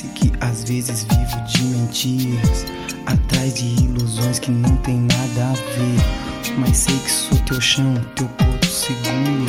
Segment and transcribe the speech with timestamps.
[0.00, 2.64] Disse que às vezes vivo de mentiras,
[3.04, 6.56] atrás de ilusões que não tem nada a ver.
[6.56, 9.44] Mas sei que sou teu chão, teu porto seguro.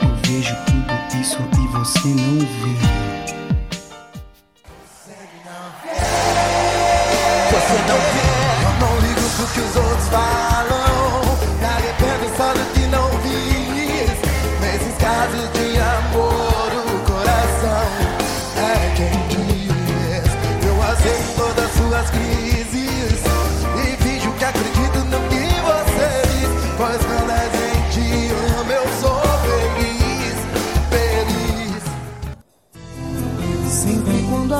[0.00, 3.19] Eu vejo tudo isso e você não vê.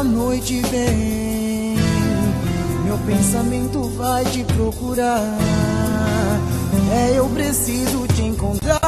[0.00, 1.76] A noite vem,
[2.84, 5.20] meu pensamento vai te procurar.
[6.90, 8.80] É, eu preciso te encontrar.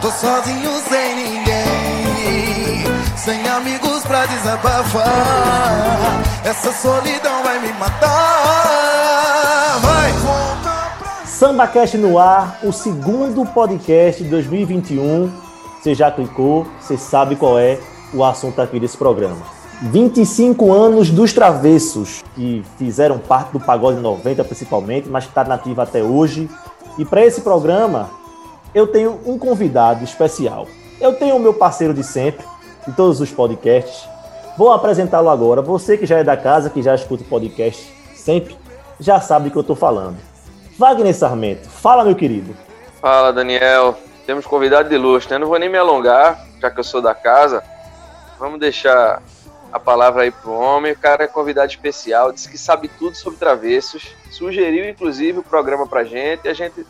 [0.00, 2.84] Tô sozinho sem ninguém,
[3.16, 5.02] sem amigos pra desabafar.
[6.44, 9.80] Essa solidão vai me matar.
[9.80, 10.92] Vai, conta
[11.26, 15.42] pra no ar, o segundo podcast de 2021.
[15.84, 17.78] Você já clicou, você sabe qual é
[18.14, 19.42] o assunto aqui desse programa.
[19.82, 25.82] 25 anos dos Travessos, que fizeram parte do Pagode 90 principalmente, mas que está nativa
[25.82, 26.48] até hoje.
[26.96, 28.08] E para esse programa,
[28.74, 30.66] eu tenho um convidado especial.
[30.98, 32.46] Eu tenho o meu parceiro de sempre,
[32.88, 34.08] de todos os podcasts.
[34.56, 35.60] Vou apresentá-lo agora.
[35.60, 38.56] Você que já é da casa, que já escuta o podcast sempre,
[38.98, 40.16] já sabe do que eu estou falando.
[40.78, 42.56] Wagner Sarmento, fala, meu querido.
[43.02, 43.98] Fala, Daniel.
[44.26, 45.38] Temos convidado de luxo, né?
[45.38, 47.62] Não vou nem me alongar, já que eu sou da casa.
[48.38, 49.22] Vamos deixar
[49.70, 50.92] a palavra aí pro homem.
[50.92, 54.14] O cara é convidado especial, disse que sabe tudo sobre travessos.
[54.30, 56.86] Sugeriu, inclusive, o programa pra gente e a gente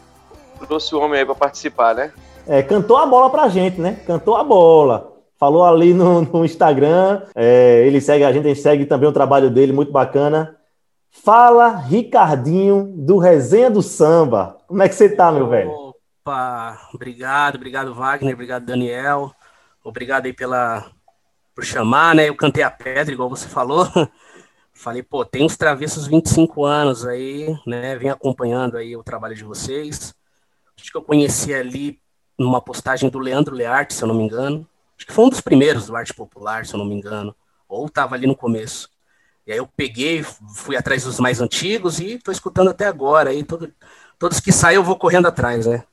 [0.66, 2.12] trouxe o homem aí para participar, né?
[2.46, 3.98] É, cantou a bola pra gente, né?
[4.06, 5.12] Cantou a bola.
[5.38, 7.22] Falou ali no, no Instagram.
[7.34, 10.56] É, ele segue a gente, a gente segue também o trabalho dele, muito bacana.
[11.10, 14.56] Fala, Ricardinho, do Resenha do Samba.
[14.66, 15.83] Como é que você tá, meu velho?
[16.27, 19.30] Opa, obrigado, obrigado Wagner, obrigado Daniel,
[19.83, 20.90] obrigado aí pela
[21.55, 22.30] por chamar, né?
[22.30, 23.86] Eu cantei a pedra, igual você falou.
[24.73, 27.95] Falei, pô, tem uns travessos 25 anos aí, né?
[27.96, 30.14] Vem acompanhando aí o trabalho de vocês.
[30.80, 32.01] Acho que eu conheci ali
[32.39, 34.67] numa postagem do Leandro Learte, se eu não me engano.
[34.96, 37.36] Acho que foi um dos primeiros do Arte Popular, se eu não me engano.
[37.68, 38.89] Ou tava ali no começo.
[39.46, 43.29] E aí eu peguei, fui atrás dos mais antigos e tô escutando até agora.
[43.29, 43.70] Aí todo,
[44.18, 45.84] todos que saem eu vou correndo atrás, né?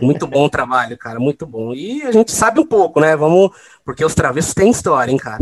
[0.00, 1.74] Muito bom o trabalho, cara, muito bom.
[1.74, 3.14] E a gente sabe um pouco, né?
[3.16, 3.50] Vamos,
[3.84, 5.40] porque os travessos têm história, hein, cara?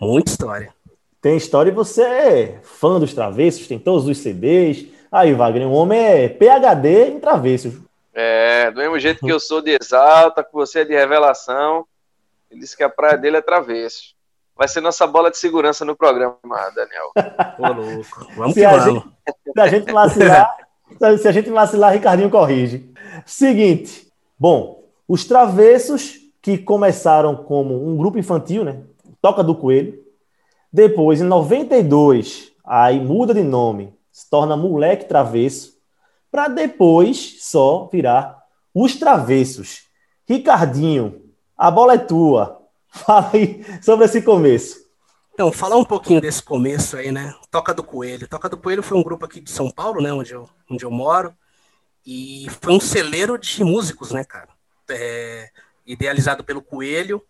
[0.00, 0.74] Muita história.
[1.20, 4.86] Tem história e você é fã dos travessos, tem todos os CDs.
[5.10, 7.74] Aí, Wagner, o homem é PHD em travessos.
[8.12, 11.86] É, do mesmo jeito que eu sou de exalta, que você é de revelação.
[12.50, 14.14] Ele disse que a praia dele é travesso.
[14.56, 16.36] Vai ser nossa bola de segurança no programa,
[16.74, 17.12] Daniel.
[17.58, 18.26] Ô, louco.
[18.34, 19.02] Vamos Se que a, vamos.
[19.02, 19.06] gente,
[19.52, 20.56] se a gente vacilar,
[21.18, 22.90] se a gente vacilar, Ricardinho corrige.
[23.24, 28.82] Seguinte, bom, os travessos que começaram como um grupo infantil, né?
[29.20, 29.98] Toca do Coelho.
[30.72, 35.74] Depois, em 92, aí muda de nome, se torna Moleque Travesso,
[36.30, 38.42] para depois só virar
[38.74, 39.86] Os Travessos.
[40.28, 41.22] Ricardinho,
[41.56, 42.62] a bola é tua.
[42.88, 44.85] Fala aí sobre esse começo.
[45.36, 47.34] Então, falar um pouquinho desse começo aí, né?
[47.50, 48.26] Toca do Coelho.
[48.26, 50.10] Toca do Coelho foi um grupo aqui de São Paulo, né?
[50.10, 51.36] Onde eu, onde eu moro.
[52.06, 54.48] E foi um celeiro de músicos, né, cara?
[54.88, 55.50] É,
[55.84, 57.22] idealizado pelo Coelho.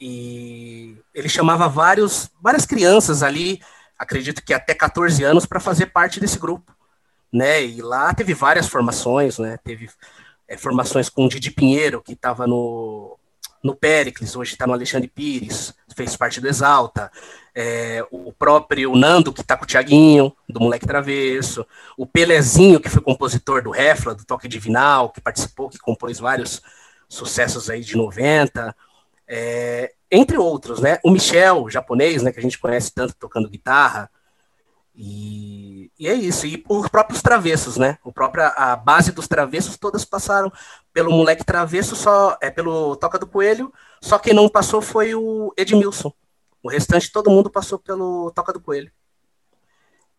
[0.00, 3.60] E ele chamava vários, várias crianças ali,
[3.98, 6.74] acredito que até 14 anos, para fazer parte desse grupo.
[7.30, 7.62] Né?
[7.62, 9.58] E lá teve várias formações, né?
[9.62, 9.90] Teve
[10.48, 13.18] é, formações com o Didi Pinheiro, que estava no,
[13.64, 17.10] no Péricles, hoje está no Alexandre Pires, fez parte do Exalta,
[17.54, 21.66] é, o próprio Nando, que está com o Tiaguinho, do Moleque Travesso,
[21.96, 26.60] o Pelezinho, que foi compositor do Refla, do Toque Divinal, que participou, que compôs vários
[27.08, 28.76] sucessos aí de 90,
[29.26, 30.98] é, entre outros, né?
[31.02, 34.10] O Michel, japonês, né, que a gente conhece tanto tocando guitarra,
[34.94, 36.46] e, e, é isso.
[36.46, 37.98] E os próprios travessos, né?
[38.04, 40.52] O próprio, a base dos travessos todas passaram
[40.92, 43.72] pelo moleque travesso, só é pelo Toca do Coelho.
[44.00, 46.12] Só quem não passou foi o Edmilson.
[46.62, 48.90] O restante todo mundo passou pelo Toca do Coelho.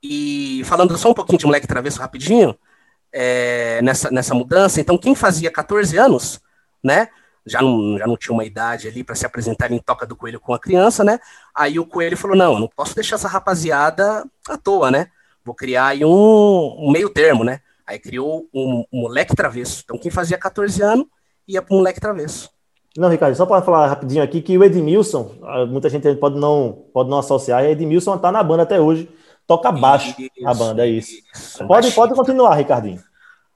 [0.03, 2.57] E falando só um pouquinho de moleque travesso rapidinho,
[3.11, 6.41] é, nessa, nessa mudança, então quem fazia 14 anos,
[6.83, 7.09] né?
[7.45, 10.39] Já não, já não tinha uma idade ali para se apresentar em Toca do Coelho
[10.39, 11.19] com a criança, né?
[11.55, 15.07] Aí o Coelho falou: não, eu não posso deixar essa rapaziada à toa, né?
[15.43, 17.61] Vou criar aí um, um meio termo, né?
[17.85, 19.83] Aí criou um, um moleque travesso.
[19.83, 21.05] Então quem fazia 14 anos
[21.47, 22.49] ia pro moleque travesso.
[22.97, 26.85] Não, Ricardo, só para falar rapidinho aqui que o Edmilson, ah, muita gente pode não,
[26.93, 29.09] pode não associar, Edmilson tá na banda até hoje,
[29.45, 31.11] toca baixo isso, a banda, é isso.
[31.33, 33.03] isso pode, pode continuar, Ricardinho.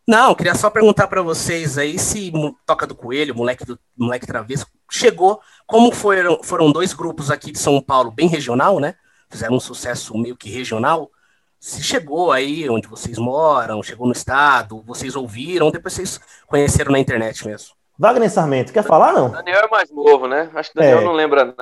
[0.09, 2.33] Não, queria só perguntar para vocês aí se
[2.65, 7.59] Toca do Coelho, moleque do moleque travesso, chegou, como foram, foram dois grupos aqui de
[7.59, 8.95] São Paulo, bem regional, né?
[9.29, 11.11] Fizeram um sucesso meio que regional.
[11.59, 16.97] Se chegou aí onde vocês moram, chegou no estado, vocês ouviram, depois vocês conheceram na
[16.97, 17.75] internet mesmo.
[17.95, 19.29] Wagner Sarmento, quer falar, não?
[19.29, 20.49] Daniel é mais novo, né?
[20.55, 21.03] Acho que Daniel é.
[21.03, 21.53] não lembra, não.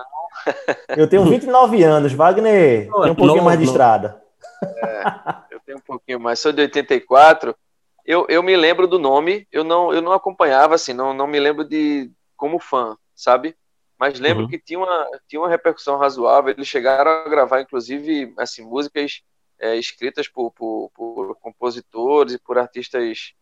[0.95, 4.21] Eu tenho 29 anos, Wagner tem um pouquinho mais de estrada.
[4.63, 5.03] É,
[5.51, 7.53] eu tenho um pouquinho mais, sou de 84.
[8.07, 11.39] Eu, eu me lembro do nome, eu não, eu não acompanhava, assim, não, não me
[11.39, 13.53] lembro de como fã, sabe?
[13.99, 14.49] Mas lembro uhum.
[14.49, 16.51] que tinha uma, tinha uma repercussão razoável.
[16.51, 19.21] Eles chegaram a gravar, inclusive, assim, músicas
[19.59, 23.33] é, escritas por, por, por compositores e por artistas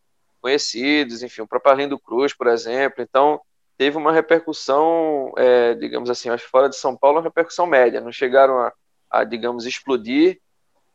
[0.41, 3.03] conhecidos, enfim, o próprio Arlindo Cruz, por exemplo.
[3.03, 3.41] Então,
[3.77, 8.01] teve uma repercussão, é, digamos assim, acho fora de São Paulo, uma repercussão média.
[8.01, 8.73] Não chegaram a,
[9.11, 10.39] a, digamos, explodir,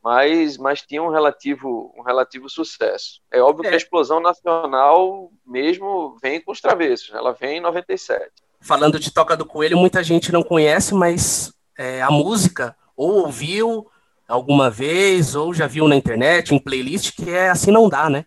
[0.02, 3.20] mas, mas tinha um relativo, um relativo sucesso.
[3.31, 3.69] É óbvio é.
[3.69, 8.31] que a explosão nacional mesmo vem com os travessos, ela vem em 97.
[8.61, 13.87] Falando de Toca do Coelho, muita gente não conhece, mas é, a música ou ouviu
[14.29, 18.26] alguma vez, ou já viu na internet, em playlist, que é Assim Não Dá, né?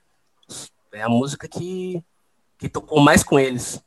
[0.91, 2.03] É a música que,
[2.57, 3.83] que tocou mais com eles.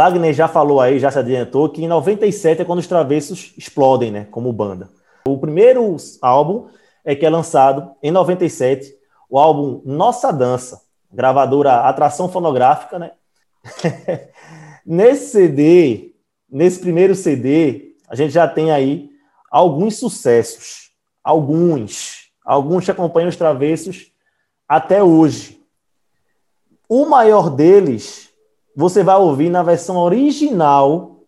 [0.00, 4.10] Wagner já falou aí, já se adiantou, que em 97 é quando os Travessos explodem,
[4.10, 4.88] né, como banda.
[5.28, 6.68] O primeiro álbum
[7.04, 8.94] é que é lançado em 97,
[9.28, 10.80] o álbum Nossa Dança,
[11.12, 13.10] gravadora Atração Fonográfica, né,
[14.86, 16.14] nesse CD,
[16.50, 19.10] nesse primeiro CD, a gente já tem aí
[19.50, 20.92] alguns sucessos.
[21.22, 22.30] Alguns.
[22.42, 24.10] Alguns que acompanham os travessos
[24.66, 25.60] até hoje.
[26.88, 28.29] O maior deles,
[28.80, 31.18] você vai ouvir na versão original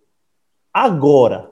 [0.73, 1.51] agora.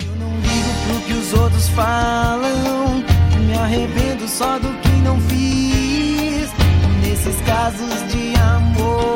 [0.00, 3.02] Eu não ligo pro que os outros falam,
[3.46, 6.50] me arrependo só do que não fiz.
[7.02, 9.10] Nesses casos de amor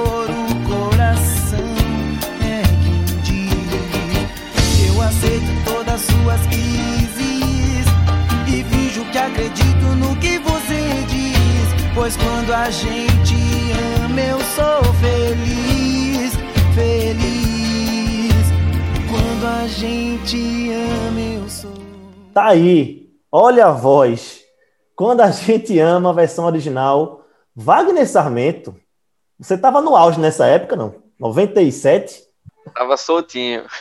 [6.25, 7.87] suas crises
[8.47, 11.93] e finjo que acredito no que você diz.
[11.95, 13.37] Pois quando a gente
[14.05, 15.74] ama, eu sou feliz,
[19.45, 21.71] Quando a gente ama, eu sou.
[22.33, 24.43] Tá aí, olha a voz.
[24.97, 28.75] Quando a gente ama a versão original, Wagner Sarmento.
[29.39, 30.95] Você tava no auge nessa época, não?
[31.21, 32.25] 97?
[32.75, 33.67] Tava soltinho.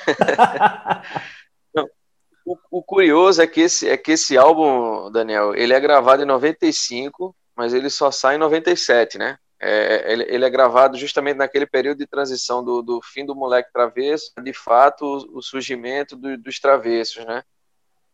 [2.45, 6.25] O, o, curioso é que, esse, é que esse álbum, Daniel, ele é gravado em
[6.25, 9.37] 95, mas ele só sai em 97, né?
[9.65, 13.71] É, ele, ele, é gravado justamente naquele período de transição do, do fim do Moleque
[13.71, 17.45] Travesso, de fato, o, o surgimento do, dos travessos, né?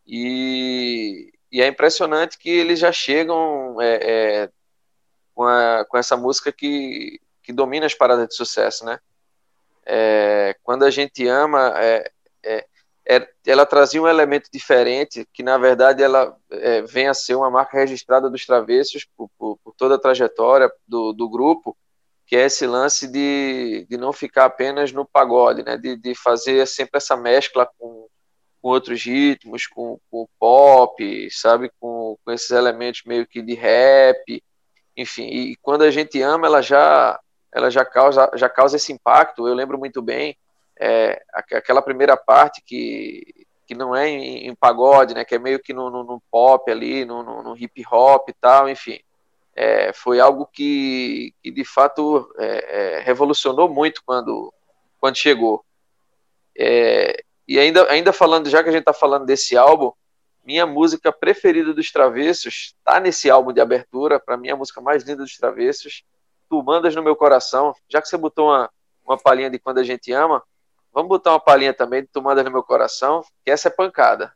[0.06, 3.94] E, e, é impressionante que eles já chegam é,
[4.44, 4.50] é,
[5.34, 9.00] com, a, com, essa música que, que domina as paradas de sucesso, né?
[9.84, 12.12] É, quando a gente ama, é,
[12.44, 12.66] é
[13.46, 17.76] ela trazia um elemento diferente, que na verdade ela é, vem a ser uma marca
[17.76, 21.76] registrada dos travessos por, por, por toda a trajetória do, do, grupo,
[22.26, 25.76] que é esse lance de, de não ficar apenas no pagode, né?
[25.76, 28.06] de, de fazer sempre essa mescla com,
[28.62, 34.42] com outros ritmos, com, com pop, sabe, com, com esses elementos meio que de rap,
[34.96, 37.18] enfim, e quando a gente ama, ela já
[37.52, 39.48] ela já causa já causa esse impacto.
[39.48, 40.36] Eu lembro muito bem
[40.80, 45.60] é, aquela primeira parte que, que não é em, em, pagode, né, que é meio
[45.60, 48.98] que no, no, no pop ali, no, no, hip hop e tal, enfim.
[49.54, 54.54] É, foi algo que, que de fato é, é revolucionou muito quando,
[54.98, 55.62] quando chegou.
[56.56, 59.92] É, e ainda, ainda falando, já que a gente está falando desse álbum,
[60.42, 65.02] minha música preferida dos Travessos está nesse álbum de abertura, para mim a música mais
[65.02, 66.04] linda dos Travessos,
[66.48, 68.70] Tu Mandas no Meu Coração, já que você botou uma,
[69.04, 70.42] uma palhinha de Quando a Gente Ama,
[70.92, 74.32] Vamos botar uma palhinha também de Tomada no Meu Coração, que essa é pancada.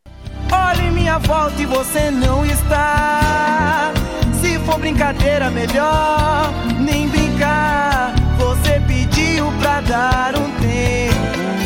[0.52, 3.92] Olhe minha volta e você não está.
[4.40, 8.14] Se for brincadeira, melhor nem brincar.
[8.38, 11.63] Você pediu pra dar um tempo.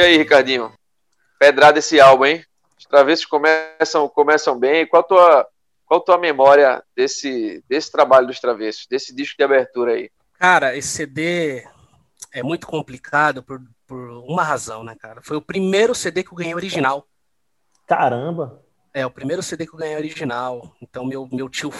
[0.00, 0.72] Aí, Ricardinho.
[1.38, 2.44] Pedrada esse álbum, hein?
[2.78, 4.86] Os travessos começam, começam bem.
[4.86, 5.48] Qual a tua,
[5.86, 10.10] qual a tua memória desse, desse trabalho dos travessos, desse disco de abertura aí?
[10.38, 11.66] Cara, esse CD
[12.32, 13.98] é muito complicado por, por
[14.28, 15.22] uma razão, né, cara?
[15.22, 17.06] Foi o primeiro CD que eu ganhei original.
[17.86, 18.62] Caramba!
[18.92, 20.74] É, o primeiro CD que eu ganhei original.
[20.80, 21.72] Então, meu, meu tio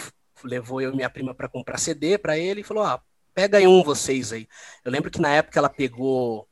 [0.45, 3.01] levou eu e minha prima para comprar CD para ele e falou: ah,
[3.35, 4.49] pega aí um vocês aí.
[4.85, 6.49] Eu lembro que na época ela pegou,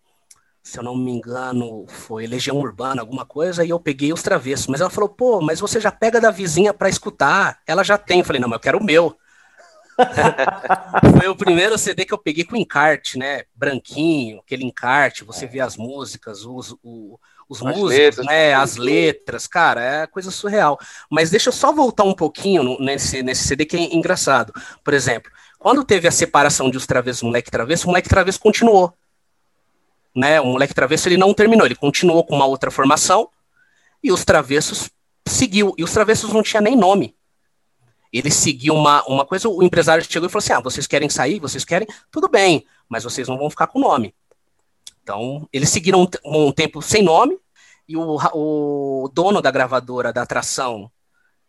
[0.65, 4.67] se eu não me engano, foi Legião Urbana, alguma coisa, e eu peguei os travessos.
[4.67, 7.61] Mas ela falou: pô, mas você já pega da vizinha para escutar?
[7.67, 8.21] Ela já tem.
[8.21, 9.15] Eu falei: não, mas eu quero o meu.
[11.21, 13.43] Foi o primeiro CD que eu peguei com encarte, né?
[13.55, 18.55] Branquinho, aquele encarte, você vê as músicas, os, o, os as músicos, letras, né?
[18.55, 20.79] As letras, cara, é coisa surreal.
[21.11, 24.53] Mas deixa eu só voltar um pouquinho nesse, nesse CD que é engraçado.
[24.83, 28.97] Por exemplo, quando teve a separação de os travessos moleque travesso, o moleque travesso continuou.
[30.15, 30.41] Né?
[30.41, 33.29] O moleque travesso ele não terminou, ele continuou com uma outra formação
[34.03, 34.91] e os travessos
[35.27, 35.75] seguiu.
[35.77, 37.17] E os travessos não tinha nem nome
[38.15, 41.41] ele seguiu uma, uma coisa, o empresário chegou e falou assim: ah, vocês querem sair,
[41.41, 44.15] vocês querem, tudo bem, mas vocês não vão ficar com nome.
[45.03, 47.37] Então, eles seguiram um, um tempo sem nome,
[47.89, 50.89] e o, o, dono da gravadora da atração,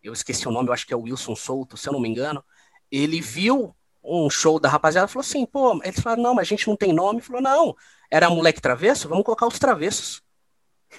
[0.03, 2.09] eu esqueci o nome, eu acho que é o Wilson Souto, se eu não me
[2.09, 2.43] engano,
[2.91, 6.67] ele viu um show da rapaziada falou assim: pô, eles falaram, não, mas a gente
[6.67, 7.19] não tem nome.
[7.19, 7.75] Ele falou, não,
[8.09, 10.23] era moleque travesso, vamos colocar os travessos.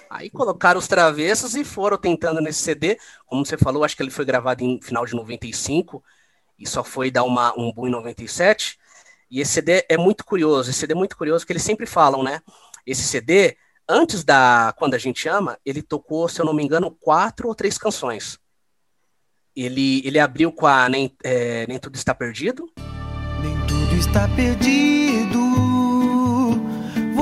[0.09, 2.99] Aí colocaram os travessos e foram tentando nesse CD.
[3.25, 6.03] Como você falou, acho que ele foi gravado em final de 95
[6.59, 8.77] e só foi dar uma, um boom em 97.
[9.29, 10.69] E esse CD é muito curioso.
[10.69, 12.41] Esse CD é muito curioso que eles sempre falam, né?
[12.85, 16.91] Esse CD, antes da Quando a Gente Ama, ele tocou, se eu não me engano,
[16.91, 18.39] quatro ou três canções.
[19.55, 22.71] Ele, ele abriu com a Nem, é, Nem Tudo Está Perdido.
[23.41, 25.06] Nem tudo está perdido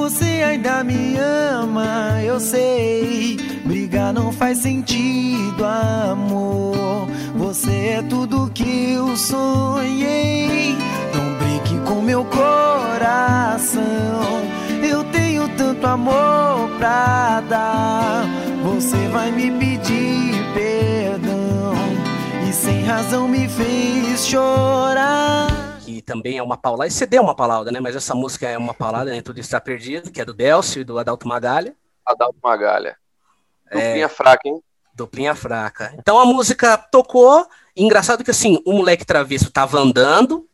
[0.09, 3.37] você ainda me ama, eu sei.
[3.65, 7.07] Brigar não faz sentido, amor.
[7.35, 10.77] Você é tudo que eu sonhei.
[11.11, 13.81] Não brinque com meu coração.
[14.87, 18.25] Eu tenho tanto amor pra dar.
[18.63, 21.73] Você vai me pedir perdão.
[22.47, 25.64] E sem razão me fez chorar
[26.05, 26.87] também é uma paulada.
[26.87, 27.79] Esse CD é uma paulada, né?
[27.79, 29.21] Mas essa música é uma paulada, né?
[29.21, 31.75] Tudo está perdido, que é do Delcio e do Adalto Magalha.
[32.05, 32.97] Adalto Magalha.
[33.65, 34.61] Duplinha é, fraca, hein?
[34.93, 35.93] Duplinha fraca.
[35.97, 37.47] Então a música tocou.
[37.75, 40.47] engraçado que assim, o moleque travesso tava andando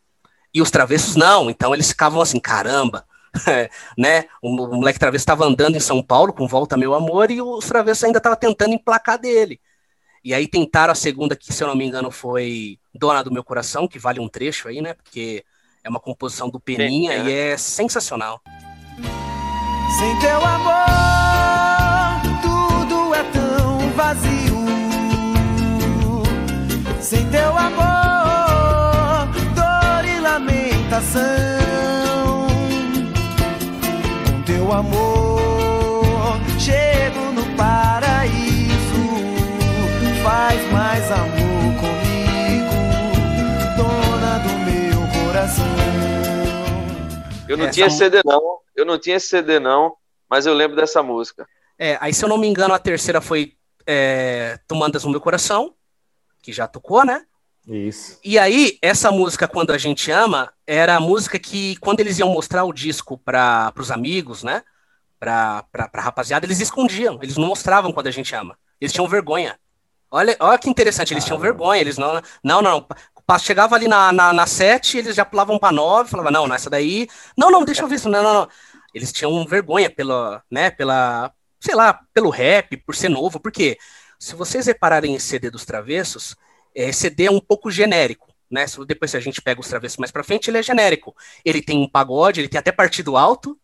[0.54, 1.50] e os travessos não.
[1.50, 3.06] Então eles ficavam assim, caramba.
[3.98, 4.26] né?
[4.42, 7.66] O, o moleque travesso estava andando em São Paulo com Volta Meu Amor e os
[7.68, 9.60] travessos ainda estavam tentando emplacar dele.
[10.24, 13.44] E aí tentaram a segunda, que se eu não me engano foi Dona do Meu
[13.44, 14.94] Coração, que vale um trecho aí, né?
[14.94, 15.44] Porque
[15.84, 17.24] é uma composição do Peninha é.
[17.24, 18.42] e é sensacional.
[19.98, 24.62] Sem teu amor, tudo é tão vazio.
[27.02, 31.22] Sem teu amor, dor e lamentação.
[34.26, 35.21] Com teu amor,
[47.52, 49.96] Eu não Essa tinha CD não, eu não tinha CD não,
[50.30, 51.46] mas eu lembro dessa música.
[51.78, 53.56] É, aí se eu não me engano a terceira foi
[53.86, 55.74] é, Tomandas no Meu Coração,
[56.42, 57.26] que já tocou, né?
[57.68, 58.20] Isso.
[58.24, 62.30] E aí, essa música, Quando a Gente Ama, era a música que, quando eles iam
[62.30, 64.64] mostrar o disco para os amigos, né?
[65.20, 68.58] Pra, pra, pra rapaziada, eles escondiam, eles não mostravam Quando a Gente Ama.
[68.80, 69.60] Eles tinham vergonha.
[70.10, 72.22] Olha, olha que interessante, eles tinham vergonha, eles não.
[72.44, 72.86] Não, não.
[73.40, 77.08] Chegava ali na, na, na 7, eles já pulavam para 9, falavam, não, nessa daí.
[77.38, 78.10] Não, não, deixa eu ver isso.
[78.10, 78.50] Não, não, não.
[78.94, 83.78] Eles tinham vergonha pela, né, pela, sei lá, pelo rap, por ser novo, porque
[84.20, 86.36] se vocês repararem esse CD dos travessos,
[86.76, 88.66] é, CD é um pouco genérico, né?
[88.86, 91.16] Depois se a gente pega os travessos mais para frente, ele é genérico.
[91.44, 93.58] Ele tem um pagode, ele tem até partido alto,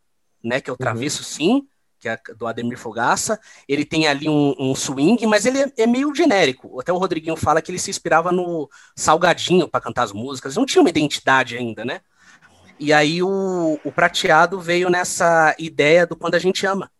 [0.44, 0.62] né?
[0.62, 1.24] Que é o travesso, uhum.
[1.26, 1.68] sim
[2.00, 3.40] que é do Ademir Fogaça.
[3.68, 6.80] Ele tem ali um, um swing, mas ele é, é, meio genérico.
[6.80, 10.56] Até o Rodriguinho fala que ele se inspirava no Salgadinho para cantar as músicas.
[10.56, 12.02] Não tinha uma identidade ainda, né?
[12.80, 16.92] E aí o, o Prateado veio nessa ideia do Quando a Gente Ama.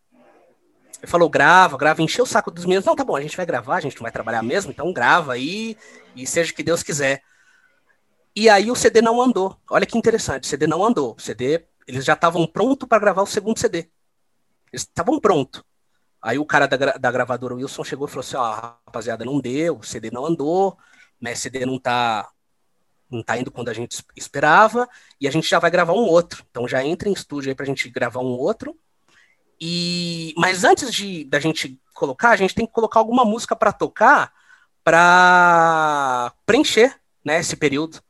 [1.00, 2.86] Ele falou, grava, grava, encheu o saco dos meninos.
[2.86, 5.34] Não, tá bom, a gente vai gravar, a gente não vai trabalhar mesmo, então grava
[5.34, 5.78] aí
[6.16, 7.22] e seja o que Deus quiser.
[8.36, 9.58] E aí o CD não andou.
[9.70, 11.16] Olha que interessante, o CD não andou.
[11.18, 13.90] O CD, eles já estavam prontos para gravar o segundo CD.
[14.72, 15.64] Eles estavam prontos.
[16.22, 19.78] Aí o cara da, da gravadora Wilson chegou e falou assim: ó, rapaziada, não deu,
[19.78, 20.78] o CD não andou,
[21.22, 21.36] né?
[21.36, 22.30] CD não tá,
[23.10, 24.88] não tá indo quando a gente esperava,
[25.22, 26.44] e a gente já vai gravar um outro.
[26.50, 28.78] Então já entra em estúdio aí pra gente gravar um outro.
[29.60, 33.72] E, mas antes de da gente colocar, a gente tem que colocar alguma música para
[33.72, 34.32] tocar
[34.84, 38.02] para preencher né, esse período.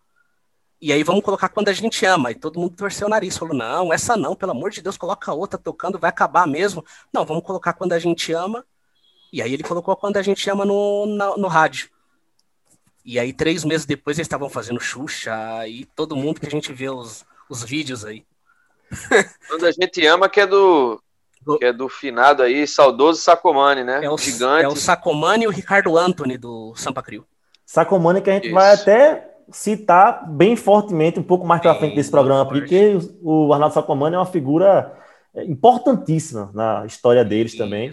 [0.80, 2.32] E aí vamos colocar quando a gente ama.
[2.32, 5.34] E todo mundo torceu o nariz, falou: não, essa não, pelo amor de Deus, coloca
[5.34, 6.86] outra tocando, vai acabar mesmo.
[7.12, 8.66] Não, vamos colocar quando a gente ama.
[9.32, 11.90] E aí ele colocou quando a gente ama no, no, no rádio.
[13.04, 16.74] E aí, três meses depois, eles estavam fazendo Xuxa e todo mundo que a gente
[16.74, 18.26] vê os, os vídeos aí.
[19.48, 21.02] Quando a gente ama, que é do.
[21.58, 24.04] Que é do finado aí, saudoso Sacomani, né?
[24.04, 24.66] É o, Gigante.
[24.66, 27.26] É o Sacomani e o Ricardo Anthony do Sampa Crio.
[27.66, 28.54] Sacomani que a gente Isso.
[28.54, 33.74] vai até citar bem fortemente um pouco mais para frente desse programa, porque o Arnaldo
[33.74, 34.94] Sacomani é uma figura
[35.36, 37.64] importantíssima na história deles Isso.
[37.64, 37.92] também.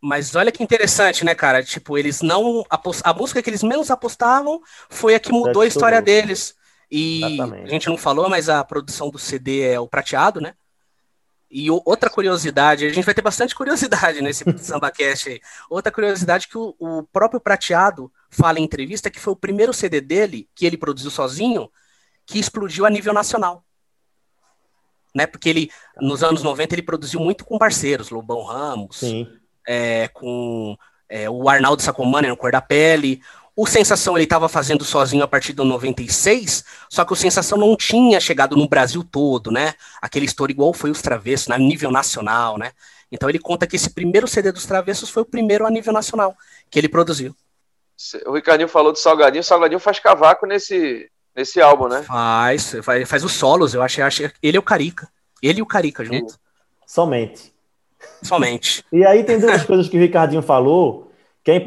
[0.00, 1.62] Mas olha que interessante, né, cara?
[1.62, 2.64] Tipo, eles não.
[3.04, 6.56] A música que eles menos apostavam foi a que mudou a história deles.
[6.90, 7.64] E Exatamente.
[7.64, 10.54] a gente não falou, mas a produção do CD é o prateado, né?
[11.50, 15.40] E outra curiosidade, a gente vai ter bastante curiosidade nesse SambaCast aí.
[15.68, 20.00] Outra curiosidade que o, o, próprio Prateado fala em entrevista que foi o primeiro CD
[20.00, 21.70] dele, que ele produziu sozinho,
[22.26, 23.64] que explodiu a nível nacional.
[25.14, 25.26] Né?
[25.26, 25.70] Porque ele,
[26.00, 29.02] nos anos 90, ele produziu muito com parceiros, Lobão Ramos,
[29.68, 30.76] é, com
[31.08, 33.20] é, o Arnaldo Sacomani no Cor da Pele.
[33.54, 37.76] O Sensação ele estava fazendo sozinho a partir do 96, só que o Sensação não
[37.76, 39.74] tinha chegado no Brasil todo, né?
[40.00, 41.56] Aquele estouro igual foi os Travessos, né?
[41.56, 42.72] a nível nacional, né?
[43.10, 46.34] Então ele conta que esse primeiro CD dos Travessos foi o primeiro a nível nacional
[46.70, 47.36] que ele produziu.
[48.26, 52.02] O Ricardinho falou do Salgadinho, o Salgadinho faz cavaco nesse, nesse álbum, né?
[52.02, 55.08] Faz, faz, faz os solos, eu acho, acho ele é o Carica.
[55.42, 56.38] Ele e o Carica junto.
[56.86, 57.52] Somente.
[58.22, 58.84] Somente.
[58.92, 61.10] E aí tem duas coisas que o Ricardinho falou
[61.44, 61.60] que é,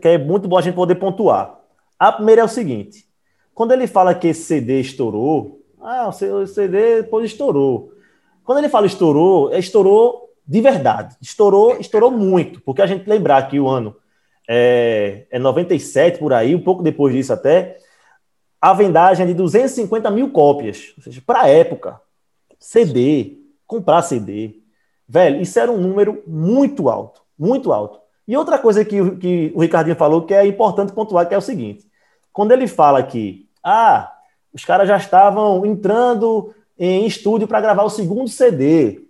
[0.00, 1.58] que é muito bom a gente poder pontuar.
[1.98, 3.06] A primeira é o seguinte:
[3.54, 7.92] quando ele fala que esse CD estourou, ah, o CD depois estourou.
[8.44, 11.16] Quando ele fala estourou, é estourou de verdade.
[11.20, 13.96] Estourou, estourou muito, porque a gente lembrar que o ano
[14.48, 17.78] é, é 97 por aí, um pouco depois disso até,
[18.60, 20.92] a vendagem é de 250 mil cópias.
[20.96, 22.00] Ou seja, para a época,
[22.58, 24.62] CD, comprar CD,
[25.12, 28.00] Velho, isso era um número muito alto, muito alto.
[28.26, 31.42] E outra coisa que, que o Ricardinho falou que é importante pontuar, que é o
[31.42, 31.86] seguinte:
[32.32, 34.10] quando ele fala que, ah,
[34.54, 39.02] os caras já estavam entrando em estúdio para gravar o segundo CD.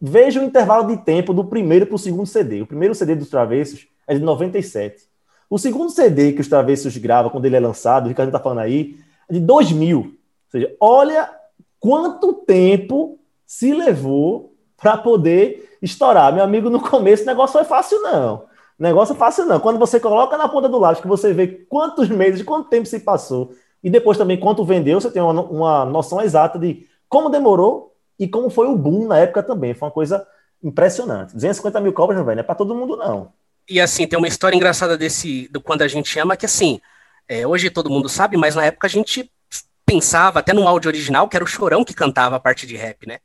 [0.00, 2.62] Veja o intervalo de tempo do primeiro para o segundo CD.
[2.62, 5.02] O primeiro CD dos Travessos é de 97.
[5.48, 8.58] O segundo CD que os Travessos gravam quando ele é lançado, o Ricardo está falando
[8.58, 8.96] aí,
[9.28, 9.98] é de 2000.
[9.98, 10.14] Ou
[10.50, 11.30] seja, olha
[11.78, 16.32] quanto tempo se levou para poder estourar.
[16.32, 18.44] Meu amigo, no começo o negócio foi fácil, não.
[18.78, 19.60] O negócio é fácil, não.
[19.60, 22.98] Quando você coloca na ponta do lápis, que você vê quantos meses, quanto tempo se
[23.00, 27.94] passou, e depois também quanto vendeu, você tem uma, uma noção exata de como demorou
[28.18, 29.74] e como foi o boom na época também.
[29.74, 30.26] Foi uma coisa
[30.62, 31.34] impressionante.
[31.34, 33.32] 250 mil cobras, velho, não é para todo mundo, não.
[33.68, 36.80] E assim, tem uma história engraçada desse, do Quando a Gente Ama, que assim,
[37.28, 39.30] é, hoje todo mundo sabe, mas na época a gente
[39.86, 43.06] pensava, até no áudio original, que era o Chorão que cantava a parte de rap,
[43.06, 43.18] né?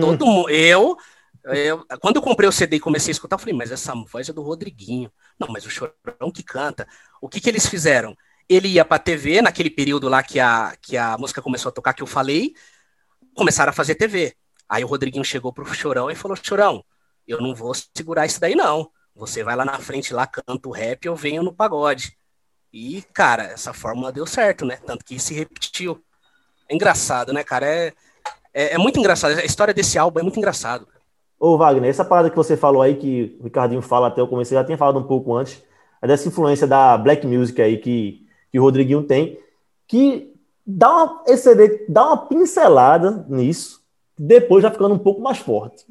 [0.00, 0.50] Todo mundo.
[0.50, 0.96] Eu,
[1.44, 4.28] eu, quando eu comprei o CD e comecei a escutar, eu falei, mas essa voz
[4.28, 5.10] é do Rodriguinho.
[5.38, 6.86] Não, mas o Chorão que canta.
[7.20, 8.16] O que, que eles fizeram?
[8.48, 11.92] Ele ia pra TV, naquele período lá que a, que a música começou a tocar,
[11.92, 12.54] que eu falei,
[13.34, 14.34] começaram a fazer TV.
[14.68, 16.84] Aí o Rodriguinho chegou pro Chorão e falou: Chorão,
[17.26, 18.90] eu não vou segurar isso daí, não.
[19.16, 22.16] Você vai lá na frente, lá canta o rap, eu venho no pagode.
[22.70, 24.78] E, cara, essa fórmula deu certo, né?
[24.84, 25.98] Tanto que se repetiu.
[26.68, 27.66] É engraçado, né, cara?
[27.66, 27.92] É,
[28.52, 29.38] é, é, muito engraçado.
[29.38, 30.86] A história desse álbum é muito engraçado.
[31.40, 34.56] Ô, Wagner, essa parada que você falou aí, que o Ricardinho fala até eu comecei,
[34.56, 35.62] já tinha falado um pouco antes,
[36.02, 39.38] é dessa influência da black music aí que, que o Rodriguinho tem,
[39.86, 40.34] que
[40.66, 43.80] dá uma, esse dá uma pincelada nisso,
[44.18, 45.86] depois já ficando um pouco mais forte.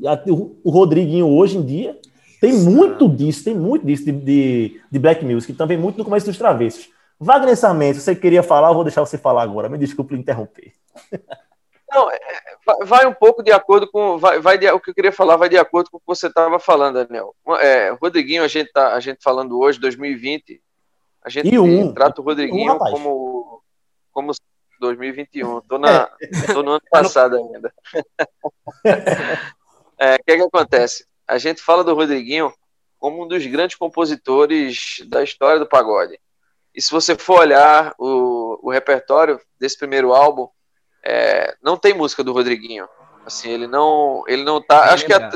[0.63, 1.99] O Rodriguinho hoje em dia
[2.39, 6.25] tem muito disso, tem muito disso de, de, de black music, também muito no começo
[6.25, 6.89] dos travessos.
[7.19, 10.73] Wagner Samento, você queria falar, eu vou deixar você falar agora, me desculpe interromper.
[11.89, 12.19] Não, é,
[12.83, 14.17] vai um pouco de acordo com.
[14.17, 16.27] Vai, vai de, o que eu queria falar vai de acordo com o que você
[16.27, 17.33] estava falando, Daniel.
[17.61, 20.61] É, Rodriguinho, a gente, tá, a gente falando hoje, 2020,
[21.23, 23.61] a gente um, trata o Rodriguinho um, como,
[24.11, 24.31] como
[24.81, 25.59] 2021.
[25.59, 26.09] Estou na,
[26.53, 27.73] tô no ano passado ainda.
[29.97, 31.05] É, o que, é que acontece?
[31.27, 32.53] A gente fala do Rodriguinho
[32.99, 36.19] como um dos grandes compositores da história do pagode.
[36.73, 40.47] E se você for olhar o, o repertório desse primeiro álbum,
[41.03, 42.87] é, não tem música do Rodriguinho.
[43.25, 45.29] Assim, ele não, ele não tá, acho que a,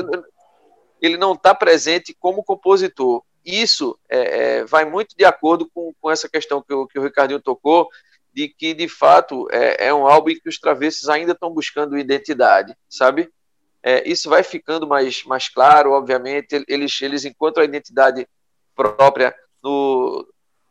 [1.00, 3.22] ele não tá presente como compositor.
[3.44, 7.02] Isso é, é, vai muito de acordo com, com essa questão que o, que o
[7.02, 7.88] Ricardinho tocou,
[8.32, 11.98] de que de fato é, é um álbum em que os travessos ainda estão buscando
[11.98, 13.30] identidade, sabe?
[13.82, 18.28] É, isso vai ficando mais, mais claro, obviamente, eles, eles encontram a identidade
[18.74, 20.26] própria no,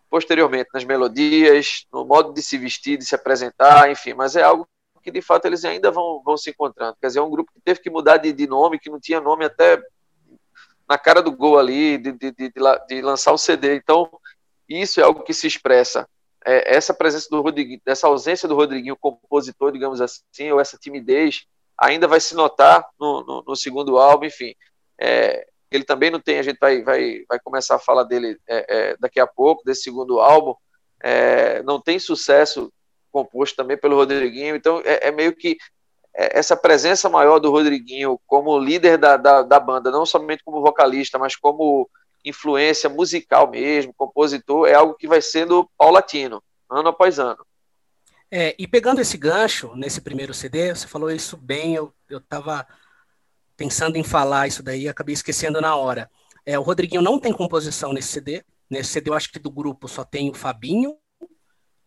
[0.09, 4.67] posteriormente nas melodias, no modo de se vestir, de se apresentar, enfim, mas é algo
[5.01, 6.97] que de fato eles ainda vão, vão se encontrando.
[6.99, 9.21] Quer dizer, é um grupo que teve que mudar de, de nome, que não tinha
[9.21, 9.81] nome até
[10.87, 12.51] na cara do gol ali, de, de, de,
[12.87, 13.75] de lançar o CD.
[13.75, 14.09] Então,
[14.67, 16.07] isso é algo que se expressa.
[16.45, 21.45] É, essa presença do Rodriguinho, essa ausência do Rodriguinho, compositor, digamos assim, ou essa timidez,
[21.79, 24.53] ainda vai se notar no, no, no segundo álbum, enfim.
[24.99, 28.65] É, ele também não tem, a gente vai, vai, vai começar a falar dele é,
[28.69, 30.55] é daqui a pouco, desse segundo álbum,
[31.01, 32.71] é, não tem sucesso
[33.11, 35.57] composto também pelo Rodriguinho, então é, é meio que
[36.13, 41.17] essa presença maior do Rodriguinho como líder da, da, da, banda, não somente como vocalista,
[41.17, 41.89] mas como
[42.25, 47.45] influência musical mesmo, compositor, é algo que vai sendo paulatino, ano após ano.
[48.31, 52.67] É, e pegando esse gancho nesse primeiro CD, você falou isso bem, eu, eu tava
[53.57, 56.09] pensando em falar isso daí, acabei esquecendo na hora.
[56.45, 58.43] É, o Rodriguinho não tem composição nesse CD.
[58.69, 60.95] Nesse CD eu acho que do grupo só tem o Fabinho,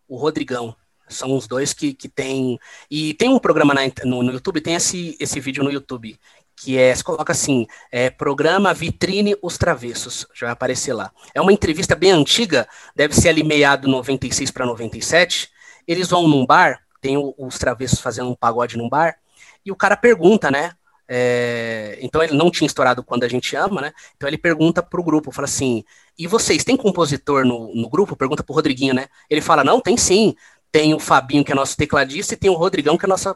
[0.09, 0.77] o Rodrigão.
[1.09, 2.59] São os dois que, que tem.
[2.91, 6.19] E tem um programa na, no, no YouTube, tem esse, esse vídeo no YouTube,
[6.57, 11.13] que é, se coloca assim, é, programa Vitrine Os Travessos, já vai aparecer lá.
[11.35, 15.51] É uma entrevista bem antiga, deve ser ali meado 96 para 97.
[15.87, 19.17] Eles vão num bar, tem os travessos fazendo um pagode num bar,
[19.65, 20.73] e o cara pergunta, né?
[21.09, 23.93] É, então ele não tinha estourado quando a gente ama, né?
[24.17, 25.85] Então ele pergunta pro grupo, fala assim:
[26.19, 28.17] e vocês têm compositor no, no grupo?
[28.17, 29.09] Pergunta pro Rodriguinho, né?
[29.29, 30.35] Ele fala: não, tem sim.
[30.71, 33.35] Tem o Fabinho, que é nosso tecladista, e tem o Rodrigão, que é nosso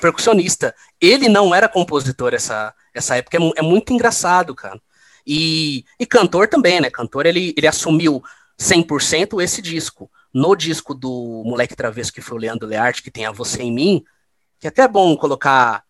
[0.00, 0.74] percussionista.
[1.00, 4.80] Ele não era compositor essa, essa época, é, é muito engraçado, cara.
[5.26, 6.90] E, e cantor também, né?
[6.90, 8.22] Cantor, ele, ele assumiu
[8.58, 10.10] 100% esse disco.
[10.32, 13.72] No disco do Moleque Travesso, que foi o Leandro Learte, que tem A Você em
[13.72, 14.04] Mim,
[14.60, 15.82] que é até bom colocar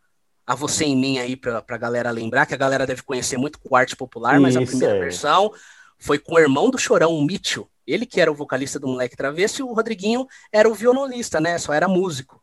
[0.46, 3.58] a Você em Mim aí pra, pra galera lembrar, que a galera deve conhecer muito
[3.58, 5.00] com arte popular, mas a primeira é.
[5.00, 5.52] versão
[5.98, 7.68] foi com o irmão do Chorão, o Mitchell.
[7.86, 11.58] Ele que era o vocalista do Moleque Travesso e o Rodriguinho era o violonista, né?
[11.58, 12.40] Só era músico.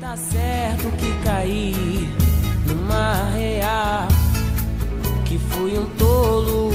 [0.00, 2.08] Tá certo que caí
[2.66, 4.08] numa real,
[5.26, 6.70] que fui um tolo,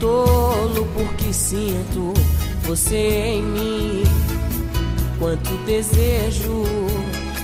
[0.00, 2.12] tolo porque sinto
[2.68, 4.02] você em mim.
[5.18, 6.64] Quanto desejo,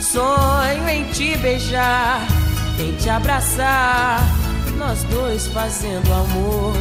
[0.01, 2.25] sonho em te beijar,
[2.79, 4.21] em te abraçar,
[4.79, 6.75] nós dois fazendo amor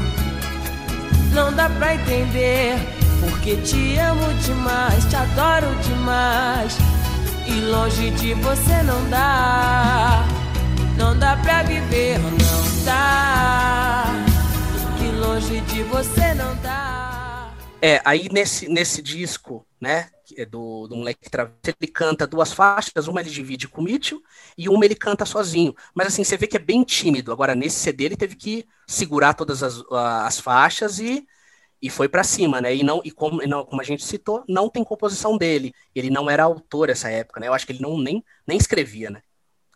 [1.34, 2.78] não dá pra entender.
[3.20, 6.78] Porque te amo demais, te adoro demais.
[7.48, 10.24] E longe de você não dá.
[10.98, 14.04] Não dá pra viver, não dá.
[14.98, 17.13] Que longe de você não dá.
[17.86, 23.10] É, aí nesse, nesse disco, né, é do, do Moleque Travesso, ele canta duas faixas,
[23.10, 24.22] uma ele divide com o Mitchell
[24.58, 25.76] e uma ele canta sozinho.
[25.94, 27.34] Mas assim, você vê que é bem tímido.
[27.34, 31.28] Agora, nesse CD, ele teve que segurar todas as, as faixas e,
[31.82, 32.74] e foi para cima, né?
[32.74, 35.74] E não e como, não, como a gente citou, não tem composição dele.
[35.94, 37.50] Ele não era autor essa época, né?
[37.50, 39.22] Eu acho que ele não nem, nem escrevia, né?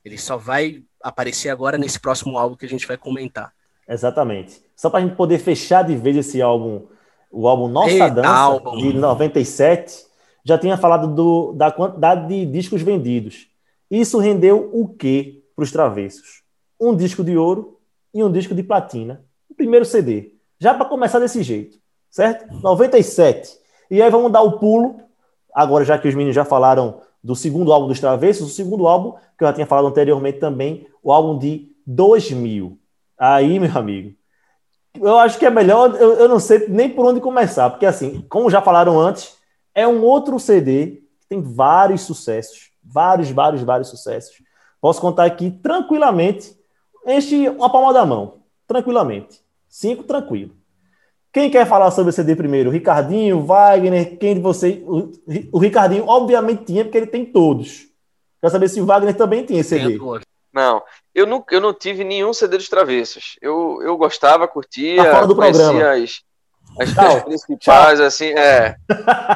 [0.05, 3.51] Ele só vai aparecer agora nesse próximo álbum que a gente vai comentar.
[3.85, 4.61] Exatamente.
[4.77, 6.87] Só para a gente poder fechar de vez esse álbum,
[7.31, 8.77] o álbum Nossa Eita, Dança, álbum.
[8.77, 10.05] de 97,
[10.43, 13.47] já tinha falado do, da quantidade de discos vendidos.
[13.89, 16.43] Isso rendeu o quê para os travessos?
[16.79, 17.79] Um disco de ouro
[18.13, 19.23] e um disco de platina.
[19.49, 20.33] O primeiro CD.
[20.59, 21.77] Já para começar desse jeito,
[22.09, 22.53] certo?
[22.61, 23.57] 97.
[23.91, 24.99] E aí vamos dar o pulo,
[25.53, 29.13] agora já que os meninos já falaram do segundo álbum dos Travessos, o segundo álbum,
[29.37, 32.77] que eu já tinha falado anteriormente também, o álbum de 2000.
[33.17, 34.15] Aí, meu amigo,
[35.01, 38.25] eu acho que é melhor, eu, eu não sei nem por onde começar, porque assim,
[38.29, 39.37] como já falaram antes,
[39.73, 44.41] é um outro CD que tem vários sucessos, vários, vários, vários sucessos.
[44.81, 46.55] Posso contar aqui tranquilamente,
[47.05, 49.41] enche uma palma da mão, tranquilamente.
[49.67, 50.55] Cinco, tranquilo.
[51.31, 52.71] Quem quer falar sobre o CD primeiro?
[52.71, 54.81] Ricardinho, Wagner, quem de vocês?
[54.83, 55.11] O,
[55.51, 57.87] o Ricardinho, obviamente, tinha, porque ele tem todos.
[58.41, 59.99] Quero saber se o Wagner também tinha CD.
[60.53, 60.81] Não,
[61.17, 63.37] eu não, eu não tive nenhum CD dos Travessos.
[63.41, 65.91] Eu, eu gostava, curtia, tá fora do programa.
[65.93, 66.21] as,
[66.79, 67.23] as Tchau.
[67.23, 68.05] principais, Tchau.
[68.05, 68.75] assim, é.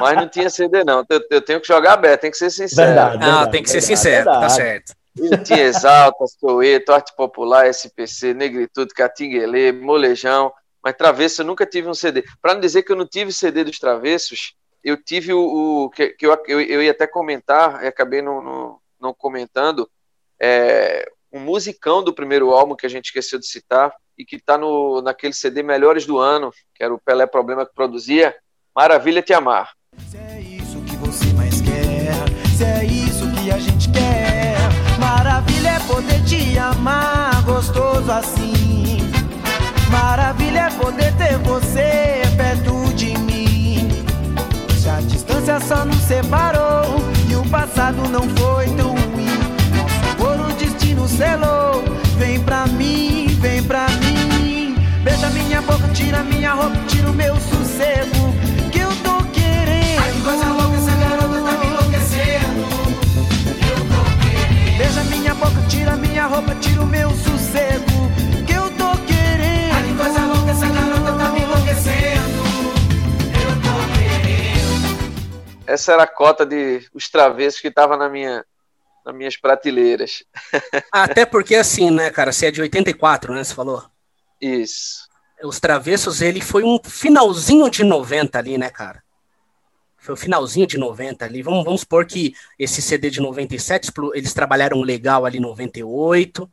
[0.00, 1.04] Mas não tinha CD, não.
[1.10, 2.86] Eu, eu, tenho que jogar aberto, tem que ser sincero.
[2.86, 4.94] Verdade, verdade, tem que ser verdade, sincero, tá certo.
[5.16, 10.52] Eu tinha Exalta, Soueto, Arte Popular, SPC, Negritude, Catinguelê, Molejão,
[10.84, 12.22] mas Travesso eu nunca tive um CD.
[12.40, 16.10] Para não dizer que eu não tive CD dos Travessos, eu tive o, o que,
[16.10, 19.90] que eu, eu, eu, ia até comentar, acabei não, não, não comentando,
[20.40, 24.58] é, um musicão do primeiro álbum que a gente esqueceu de citar, e que está
[25.02, 28.34] naquele CD Melhores do Ano, que era o Pelé Problema que produzia,
[28.74, 29.70] Maravilha Te Amar.
[30.08, 32.14] Se é isso que você mais quer,
[32.56, 34.56] se é isso que a gente quer,
[34.98, 38.98] maravilha é poder te amar gostoso assim.
[39.90, 43.88] Maravilha é poder ter você perto de mim.
[44.80, 46.84] Se a distância só nos separou
[47.30, 49.01] e o passado não foi tão
[51.16, 51.82] selou.
[52.18, 54.76] Vem pra mim, vem pra mim.
[55.02, 58.34] Beija minha boca, tira minha roupa, tira o meu sossego.
[58.70, 60.14] Que eu tô querendo.
[60.14, 62.62] Que coisa louca, essa garota tá me enlouquecendo.
[63.70, 64.78] Eu tô querendo.
[64.78, 68.10] Beija minha boca, tira minha roupa, tira o meu sossego.
[68.46, 69.74] Que eu tô querendo.
[69.74, 72.42] Ai, que coisa louca, essa garota tá me enlouquecendo.
[73.42, 75.62] Eu tô querendo.
[75.66, 78.44] Essa era a cota de os travessos que tava na minha,
[79.04, 80.24] nas minhas prateleiras.
[80.90, 83.42] Até porque, assim, né, cara, você é de 84, né?
[83.42, 83.84] Você falou?
[84.40, 85.08] Isso.
[85.42, 89.02] Os Travessos, ele foi um finalzinho de 90 ali, né, cara?
[89.98, 91.42] Foi o finalzinho de 90 ali.
[91.42, 96.50] Vamos, vamos supor que esse CD de 97, explo- eles trabalharam legal ali em 98.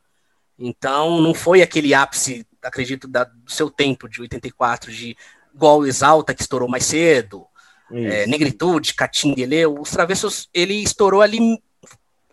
[0.57, 5.15] Então, não foi aquele ápice, acredito, da- do seu tempo de 84, de
[5.59, 7.45] o Exalta, que estourou mais cedo,
[7.91, 8.27] é.
[8.27, 9.65] Negritude, Catinguele.
[9.65, 11.39] Os Travessos, ele estourou ali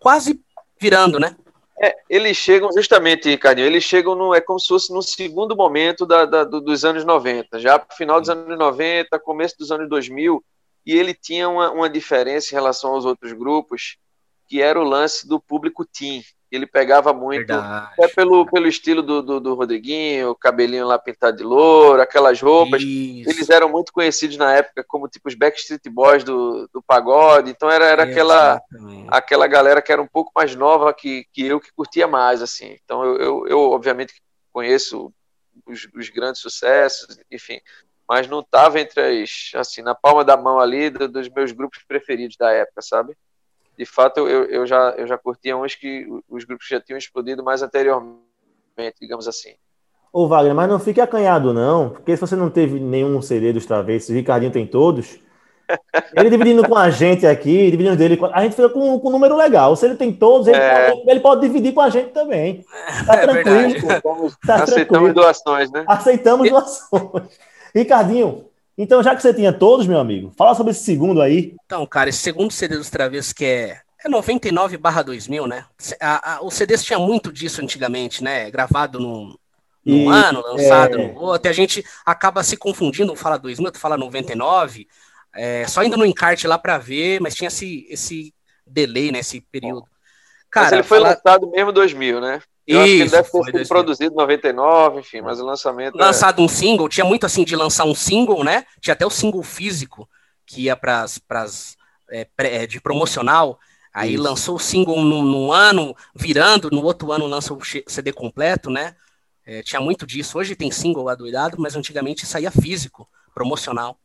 [0.07, 0.41] quase
[0.81, 1.37] virando, né?
[1.83, 6.07] É, eles chegam justamente, Ricardinho, eles chegam no, é como se fosse no segundo momento
[6.07, 10.41] da, da- do- dos anos 90, já final dos anos 90, começo dos anos 2000,
[10.87, 13.97] e ele tinha uma, uma diferença em relação aos outros grupos,
[14.47, 16.23] que era o lance do público teen.
[16.51, 17.93] Ele pegava muito, Verdade.
[17.93, 22.41] até pelo, pelo estilo do, do, do Rodriguinho, o cabelinho lá pintado de louro, aquelas
[22.41, 22.83] roupas.
[22.83, 23.29] Isso.
[23.31, 27.69] Eles eram muito conhecidos na época como tipo os Backstreet Boys do, do pagode, então
[27.69, 29.09] era, era aquela Exatamente.
[29.09, 32.77] aquela galera que era um pouco mais nova que, que eu, que curtia mais, assim.
[32.85, 34.15] Então eu, eu, eu, obviamente
[34.53, 35.13] conheço
[35.67, 37.61] os, os grandes sucessos, enfim,
[38.09, 41.83] mas não estava entre as, assim, na palma da mão ali do- dos meus grupos
[41.89, 43.17] preferidos da época, sabe?
[43.79, 47.45] De fato, eu, eu, já, eu já curtia uns que os grupos já tinham explodido
[47.45, 49.51] mais anteriormente, digamos assim.
[50.13, 53.67] Ô, Wagner, mas não fique acanhado, não, porque se você não teve nenhum CD dos
[53.67, 55.19] Travessos, o Ricardinho tem todos.
[56.17, 59.13] Ele dividindo com a gente aqui, dividindo dele, com- a gente fica com, com um
[59.13, 59.75] número legal.
[59.75, 60.91] Se ele tem todos, ele, É.
[60.93, 62.65] pode, ele pode dividir com a gente também.
[63.05, 64.01] Tá É tranquilo, verdade.
[64.03, 64.31] pô.
[64.47, 65.15] Tá Aceitamos tranquilo.
[65.15, 65.85] doações, né?
[65.89, 67.39] Aceitamos doações.
[67.75, 68.45] Ricardinho,
[68.77, 71.55] então já que você tinha todos, meu amigo, fala sobre esse segundo aí.
[71.65, 75.65] Então, cara, esse segundo CD dos Travessos, que é, é 99 barra 2000, né?
[76.01, 78.51] A, a, os CDs tinha muito disso antigamente, né?
[78.51, 79.35] Gravado num,
[79.85, 81.09] num E, ano, lançado é.
[81.13, 84.87] no outro, e a gente acaba se confundindo, um fala 2000, outro fala 99,
[85.35, 88.35] é, só indo no encarte lá pra ver, mas tinha esse, esse
[88.67, 89.21] delay, né?
[89.21, 89.83] Esse período.
[89.83, 89.91] mas
[90.51, 92.41] Cara, ele foi falar- lançado mesmo em 2000, né?
[92.67, 93.69] Eu acho que ele Isso, deve ter foi sido 2000.
[93.69, 96.05] produzido em 99, enfim, mas o lançamento é...
[96.05, 98.65] lançado um single, tinha muito assim de lançar um single, né?
[98.81, 100.09] Tinha até o single físico
[100.45, 101.77] que ia para as
[102.69, 103.59] de promocional.
[103.93, 104.23] Aí Isso.
[104.23, 108.95] lançou o single num, num ano, virando, no outro ano lança o CD completo, né?
[109.45, 110.39] É, tinha muito disso.
[110.39, 113.99] Hoje tem single adoidado, mas antigamente saía físico, promocional.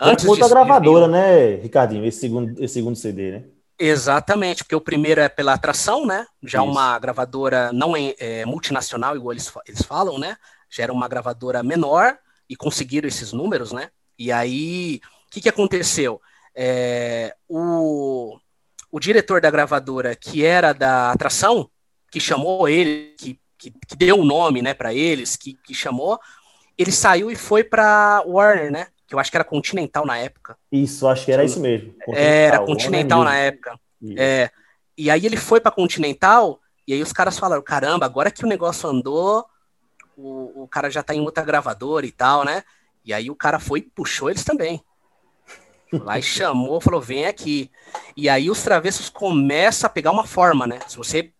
[0.00, 2.04] Antes muita disso, gravadora, né, Ricardinho?
[2.04, 3.44] Esse segundo, esse segundo CD, né?
[3.78, 6.26] Exatamente, porque o primeiro é pela atração, né?
[6.42, 6.70] Já Isso.
[6.70, 10.36] uma gravadora não é, é, multinacional, igual eles, eles falam, né?
[10.68, 13.90] Já era uma gravadora menor e conseguiram esses números, né?
[14.18, 16.20] E aí, o que, que aconteceu?
[16.54, 18.36] É, o,
[18.90, 21.70] o diretor da gravadora, que era da atração,
[22.10, 26.18] que chamou ele, que, que, que deu o nome né, para eles, que, que chamou,
[26.76, 28.88] ele saiu e foi para Warner, né?
[29.08, 30.56] Que eu acho que era Continental na época.
[30.70, 31.94] Isso, acho que era isso mesmo.
[32.08, 33.80] Era Continental, Continental na época.
[34.16, 34.50] É,
[34.96, 38.48] e aí ele foi pra Continental, e aí os caras falaram, caramba, agora que o
[38.48, 39.44] negócio andou,
[40.16, 42.62] o, o cara já tá em outra gravadora e tal, né?
[43.04, 44.84] E aí o cara foi e puxou eles também.
[45.92, 47.70] Lá e chamou, falou, vem aqui.
[48.16, 50.80] E aí os travessos começam a pegar uma forma, né?
[50.86, 51.32] Se você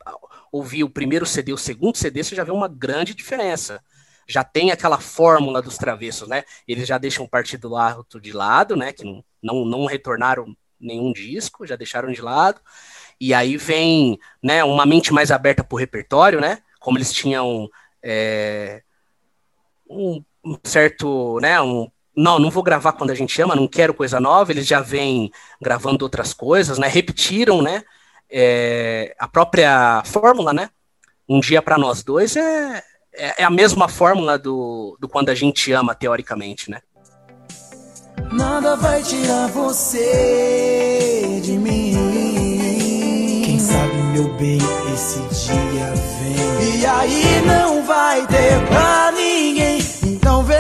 [0.51, 3.83] ouvir o primeiro CD e o segundo CD, você já vê uma grande diferença.
[4.29, 6.45] Já tem aquela fórmula dos travessos, né?
[6.67, 8.93] Eles já deixam o partido alto de lado, né?
[8.93, 12.61] Que não, não, não retornaram nenhum disco, já deixaram de lado.
[13.21, 16.59] E aí vem né, uma mente mais aberta para o repertório, né?
[16.79, 17.69] Como eles tinham
[18.03, 18.83] é,
[19.89, 21.61] um, um certo, né?
[21.61, 24.53] Um, não, não vou gravar quando a gente ama, não quero coisa nova.
[24.53, 26.87] Eles já vêm gravando outras coisas, né?
[26.87, 27.83] Repetiram, né?
[28.31, 30.71] É, a própria fórmula, né?
[31.29, 32.83] Um dia para nós dois é,
[33.15, 36.81] é, é a mesma fórmula do, do quando a gente ama, teoricamente, né?
[38.33, 41.95] Nada vai tirar você de mim.
[43.45, 44.59] Quem sabe, meu bem,
[44.93, 46.81] esse dia vem.
[46.81, 49.79] E aí não vai ter pra ninguém.
[50.05, 50.59] Então vem,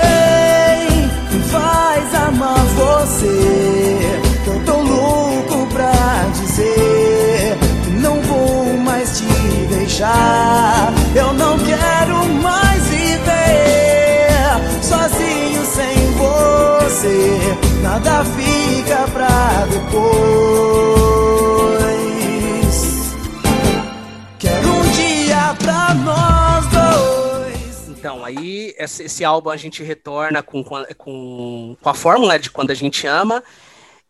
[1.30, 4.20] me faz amar você.
[4.44, 5.92] Que eu tô louco pra
[6.32, 9.26] dizer que não vou mais te
[9.68, 10.97] deixar.
[17.98, 20.18] Nada fica pra depois.
[24.38, 27.88] Quero um dia pra nós dois.
[27.88, 32.70] Então, aí esse, esse álbum a gente retorna com, com, com, a fórmula de quando
[32.70, 33.42] a gente ama.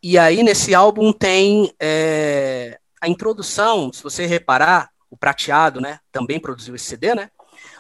[0.03, 6.39] E aí, nesse álbum, tem é, a introdução, se você reparar, o Prateado, né, também
[6.39, 7.31] produziu esse CD, né?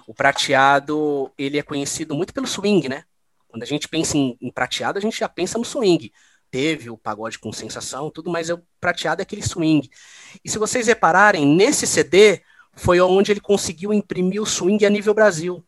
[0.07, 3.05] O Prateado, ele é conhecido muito pelo swing, né?
[3.48, 6.12] Quando a gente pensa em, em prateado, a gente já pensa no swing.
[6.50, 9.90] Teve o pagode com sensação, tudo, mas o prateado é aquele swing.
[10.44, 12.42] E se vocês repararem, nesse CD
[12.74, 15.64] foi onde ele conseguiu imprimir o swing a nível Brasil.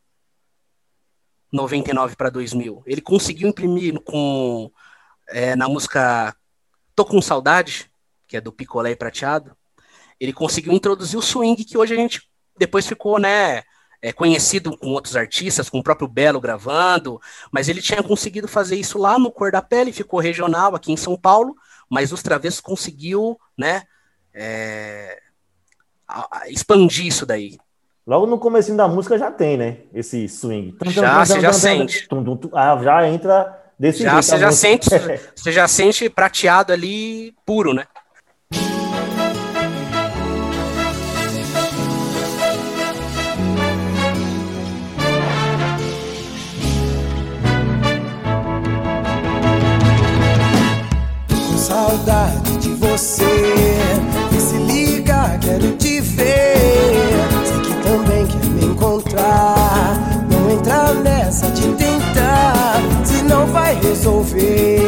[1.53, 2.83] 99 para 2000.
[2.87, 4.71] Ele conseguiu imprimir com
[5.29, 6.35] é, na música
[6.95, 7.91] Tô com Saudade,
[8.29, 9.57] que é do Picolé e Prateado.
[10.19, 13.63] Ele conseguiu introduzir o swing que hoje a gente depois ficou, né,
[14.03, 18.77] é, conhecido com outros artistas, com o próprio Belo gravando, mas ele tinha conseguido fazer
[18.77, 21.55] isso lá no Cor da Pele, ficou regional aqui em São Paulo,
[21.89, 23.83] mas os Travessos conseguiu, né,
[24.33, 25.21] é,
[26.09, 27.59] a, a expandir isso daí.
[28.07, 29.77] Logo no começo da música já tem, né?
[29.95, 30.75] Esse swing.
[30.87, 32.09] Já, você já sente.
[32.83, 34.25] Já entra desse já, jeito.
[34.25, 34.89] Você já, sente,
[35.37, 37.87] você já sente prateado ali puro, né?
[51.71, 53.23] Saudade de você.
[54.37, 56.57] E se liga, quero te ver.
[57.45, 59.97] Sei que também quer me encontrar.
[60.29, 64.81] Não entrar nessa de tentar, se não vai resolver.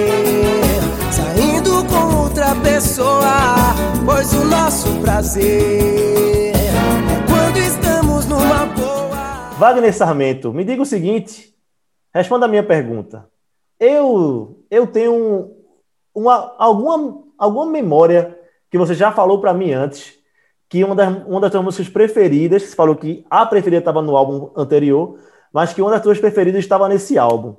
[1.13, 9.51] Saindo com outra pessoa, pois o nosso prazer é quando estamos numa boa.
[9.57, 11.55] Wagner Sarmento, me diga o seguinte.
[12.13, 13.25] Responda a minha pergunta.
[13.79, 15.62] Eu, eu tenho
[16.15, 18.39] uma, alguma, alguma memória
[18.71, 20.19] que você já falou para mim antes,
[20.69, 24.17] que uma das, uma das suas músicas preferidas, você falou que a preferida estava no
[24.17, 25.19] álbum anterior,
[25.53, 27.57] mas que uma das suas preferidas estava nesse álbum.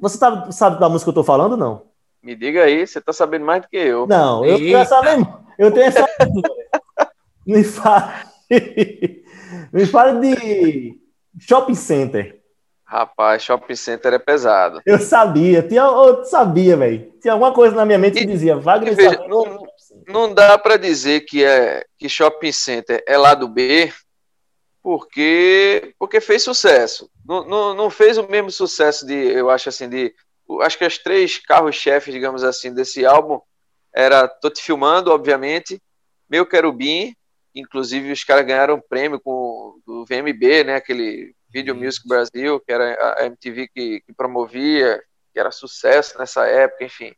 [0.00, 1.82] Você sabe, sabe da música que eu estou falando, não?
[2.22, 4.06] Me diga aí, você está sabendo mais do que eu.
[4.06, 5.44] Não, eu tenho essa memória.
[5.58, 6.06] Eu tenho essa
[7.46, 8.12] Me fale.
[9.72, 11.00] Me fale de
[11.38, 12.42] Shopping Center.
[12.94, 14.80] Rapaz, shopping center é pesado.
[14.86, 17.12] Eu sabia, tinha, eu sabia, velho.
[17.20, 18.94] Tinha alguma coisa na minha mente que dizia, Wagner.
[18.94, 19.66] Veja, não,
[20.06, 23.92] não dá para dizer que é que shopping center é lado B,
[24.80, 27.10] porque porque fez sucesso.
[27.26, 30.14] Não, não, não fez o mesmo sucesso de, eu acho assim, de
[30.60, 33.40] acho que as três carros-chefes, digamos assim, desse álbum
[33.92, 35.82] era Tô Te Filmando, obviamente,
[36.30, 37.12] Meu Querubim,
[37.52, 42.72] inclusive os caras ganharam um prêmio com do VMB, né, aquele Video Music Brasil, que
[42.72, 45.00] era a MTV que, que promovia,
[45.32, 47.14] que era sucesso nessa época, enfim.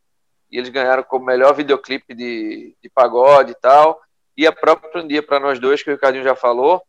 [0.51, 3.99] E eles ganharam como melhor videoclipe de, de pagode e tal.
[4.37, 6.83] E a própria Um Dia para Nós Dois, que o Ricardinho já falou.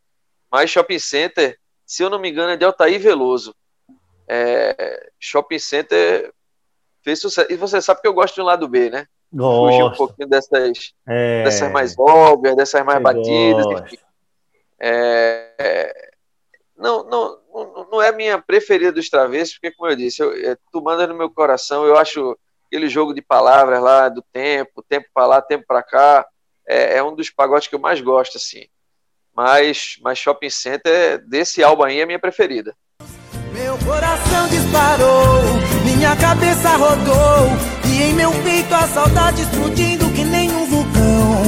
[0.52, 3.54] Mas Shopping Center, se eu não me engano, é de Altair Veloso.
[4.28, 6.30] É, Shopping Center
[7.02, 7.50] fez sucesso.
[7.50, 9.06] E você sabe que eu gosto de um lado B, né?
[9.32, 9.70] Gosto.
[9.70, 11.44] Fugir um pouquinho dessas, é...
[11.44, 13.64] dessas mais óbvias, dessas mais batidas.
[13.66, 13.98] Enfim.
[14.78, 16.07] É, é,
[16.78, 17.38] não, não,
[17.90, 21.14] não é minha preferida dos travessos, porque, como eu disse, eu, é, tu manda no
[21.14, 25.64] meu coração, eu acho aquele jogo de palavras lá, do tempo, tempo para lá, tempo
[25.66, 26.26] para cá,
[26.66, 28.66] é, é, um dos pagodes que eu mais gosto, assim.
[29.34, 32.74] Mas, mas Shopping Center, desse álbum aí, é minha preferida.
[33.52, 35.42] Meu coração disparou,
[35.84, 37.48] minha cabeça rodou,
[37.84, 41.42] e em meu peito a saudade explodindo que nem um vulcão.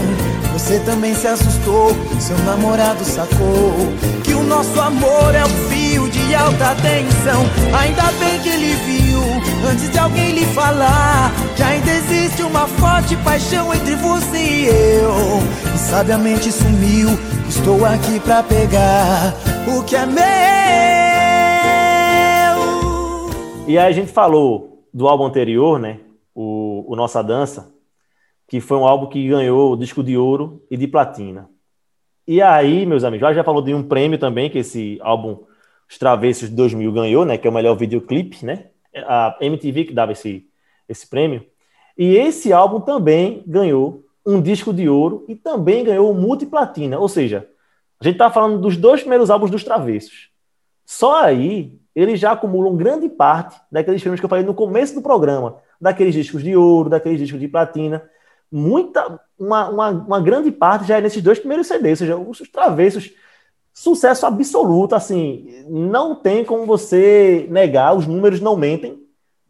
[0.54, 1.90] Você também se assustou,
[2.20, 7.42] seu namorado sacou o nosso amor é um fio de alta tensão.
[7.78, 9.20] Ainda bem que ele viu,
[9.70, 15.12] antes de alguém lhe falar, que ainda existe uma forte paixão entre você e eu.
[15.74, 17.10] E sabiamente sumiu,
[17.48, 19.34] estou aqui pra pegar
[19.68, 20.20] o que é meu.
[23.68, 26.00] E aí a gente falou do álbum anterior, né?
[26.34, 27.70] O, o Nossa Dança
[28.50, 31.48] que foi um álbum que ganhou disco de ouro e de platina.
[32.26, 35.44] E aí, meus amigos, já falou de um prêmio também que esse álbum
[35.88, 38.66] Os Travessos de 2000 ganhou, né, que é o melhor videoclipe, né?
[38.94, 40.46] A MTV que dava esse
[40.90, 41.46] esse prêmio.
[41.96, 47.48] E esse álbum também ganhou um disco de ouro e também ganhou multiplatina, ou seja,
[48.00, 50.30] a gente está falando dos dois primeiros álbuns dos Travessos.
[50.84, 55.02] Só aí eles já acumulam grande parte daqueles prêmios que eu falei no começo do
[55.02, 58.02] programa, daqueles discos de ouro, daqueles discos de platina
[58.50, 62.50] muita, uma, uma, uma, grande parte já é nesses dois primeiros CDs, ou seja, os
[62.50, 63.12] travessos,
[63.72, 69.00] sucesso absoluto, assim, não tem como você negar, os números não mentem,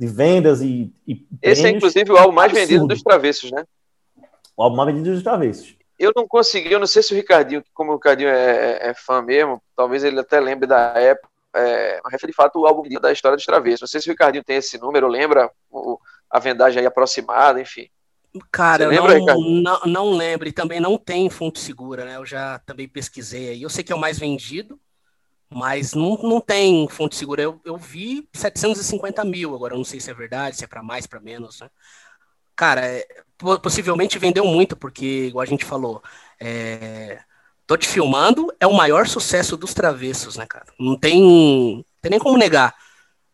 [0.01, 2.69] de vendas e, e Esse é, inclusive, o álbum mais absurdo.
[2.69, 3.67] vendido dos Travessos, né?
[4.57, 5.77] O álbum mais vendido dos Travessos.
[5.99, 8.95] Eu não consegui, eu não sei se o Ricardinho, como o Ricardinho é, é, é
[8.95, 13.13] fã mesmo, talvez ele até lembre da época, é, mas de fato o álbum da
[13.13, 13.83] história dos Travessos.
[13.83, 15.99] Não sei se o Ricardinho tem esse número, lembra o,
[16.31, 17.87] a vendagem aí aproximada, enfim.
[18.51, 22.17] Cara, lembra, não, não, não lembro, e também não tem fonte segura, né?
[22.17, 23.63] Eu já também pesquisei aí.
[23.63, 24.81] Eu sei que é o mais vendido,
[25.49, 27.43] mas não, não tem fonte segura.
[27.43, 30.83] Eu, eu vi 750 mil, agora eu não sei se é verdade, se é para
[30.83, 31.69] mais, para menos, né?
[32.55, 33.07] Cara, é,
[33.63, 36.03] possivelmente vendeu muito, porque, igual a gente falou,
[36.39, 37.21] é,
[37.71, 40.67] Tô te filmando é o maior sucesso dos travessos, né, cara?
[40.77, 42.75] Não tem, tem nem como negar.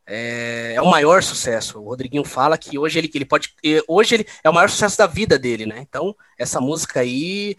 [0.06, 1.80] É, é, o maior sucesso.
[1.80, 3.54] O Rodriguinho fala que hoje ele, ele pode.
[3.88, 5.78] Hoje ele é o maior sucesso da vida dele, né?
[5.80, 7.56] Então, essa música aí.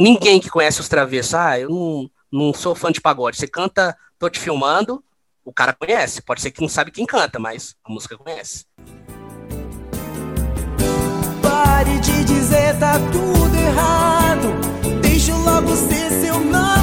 [0.00, 3.36] Ninguém que conhece os travessos, ah, eu não, não sou fã de pagode.
[3.36, 5.02] Você canta, tô te filmando,
[5.44, 6.22] o cara conhece.
[6.22, 8.66] Pode ser que não sabe quem canta, mas a música conhece.
[11.40, 14.70] Pare de dizer tá tudo errado
[15.44, 16.79] logo ser seu namorado.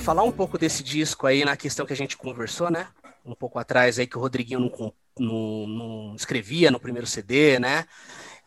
[0.00, 2.88] Falar um pouco desse disco aí na questão que a gente conversou, né?
[3.24, 7.84] Um pouco atrás aí que o Rodriguinho não, não, não escrevia no primeiro CD, né?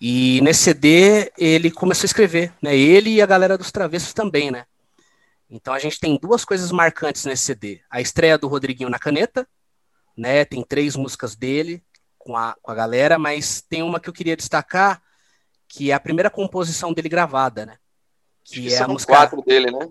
[0.02, 2.76] E nesse CD ele começou a escrever, né?
[2.76, 4.66] Ele e a galera dos Travessos também, né?
[5.50, 7.82] Então a gente tem duas coisas marcantes nesse CD.
[7.90, 9.48] A estreia do Rodriguinho na caneta,
[10.18, 10.44] né?
[10.44, 11.84] Tem três músicas dele
[12.18, 15.02] com a, com a galera, mas tem uma que eu queria destacar,
[15.68, 17.78] que é a primeira composição dele gravada, né?
[18.44, 19.14] Que, que é são a música...
[19.14, 19.88] quatro dele, né?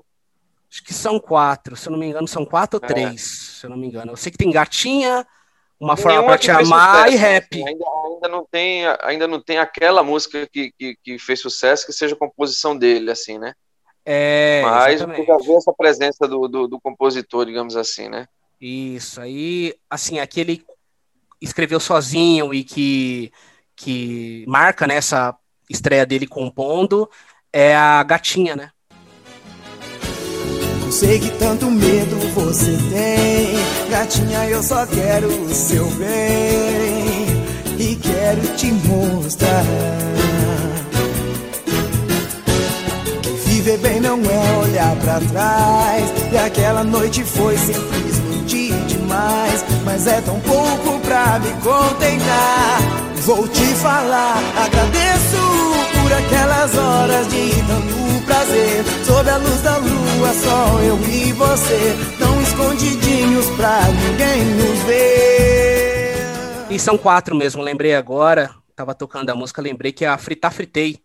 [0.73, 2.89] Acho que são quatro, se eu não me engano, são quatro ou é.
[2.89, 4.12] três, se eu não me engano.
[4.12, 5.27] Eu sei que tem Gatinha,
[5.79, 7.57] Uma Forma para Te Amar sucesso, e Rap.
[7.57, 11.93] Ainda, ainda, não tem, ainda não tem aquela música que, que, que, fez sucesso que
[11.93, 13.53] seja composição dele, assim, né?
[14.03, 15.27] É, Mas exatamente.
[15.27, 18.27] já vê essa presença do, do, do compositor, digamos assim, né?
[18.59, 20.64] Isso, aí, assim, aquele
[21.39, 23.31] escreveu sozinho e que,
[23.77, 25.35] que marca nessa né,
[25.68, 27.11] estreia dele compondo
[27.53, 28.70] é a gatinha, né?
[30.93, 37.43] Sei que tanto medo você tem, gatinha, eu só quero o seu bem
[37.78, 39.64] e quero te mostrar.
[43.22, 50.07] Que viver bem não é olhar para trás, e aquela noite foi simplesmente demais, mas
[50.07, 52.80] é tão pouco pra me contentar.
[53.24, 58.01] Vou te falar, agradeço por aquelas horas de tanto
[58.33, 58.85] prazer.
[59.05, 66.14] Sob a luz da lua, só eu e você, tão escondidinhos pra ninguém nos ver.
[66.70, 70.51] E são quatro mesmo, lembrei agora, tava tocando a música, lembrei que é a Frita
[70.51, 70.99] Fritei.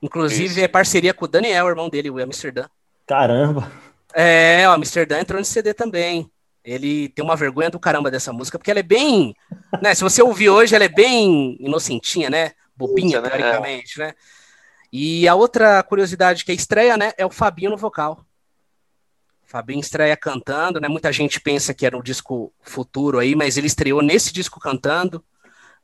[0.00, 0.60] Inclusive Isso.
[0.60, 2.66] é parceria com o Daniel, irmão dele, o Amsterdã.
[3.06, 3.70] Caramba!
[4.14, 6.30] É, o Amsterdã entrou no CD também.
[6.64, 9.34] Ele tem uma vergonha do caramba dessa música, porque ela é bem.
[9.82, 12.52] Né, se você ouvir hoje, ela é bem inocentinha, né?
[12.76, 13.28] bobinha, né?
[13.28, 14.14] teoricamente, né?
[14.96, 18.24] E a outra curiosidade que é estreia, né, é o Fabinho no vocal.
[19.44, 20.86] Fabinho estreia cantando, né?
[20.86, 25.20] Muita gente pensa que era um disco futuro aí, mas ele estreou nesse disco cantando,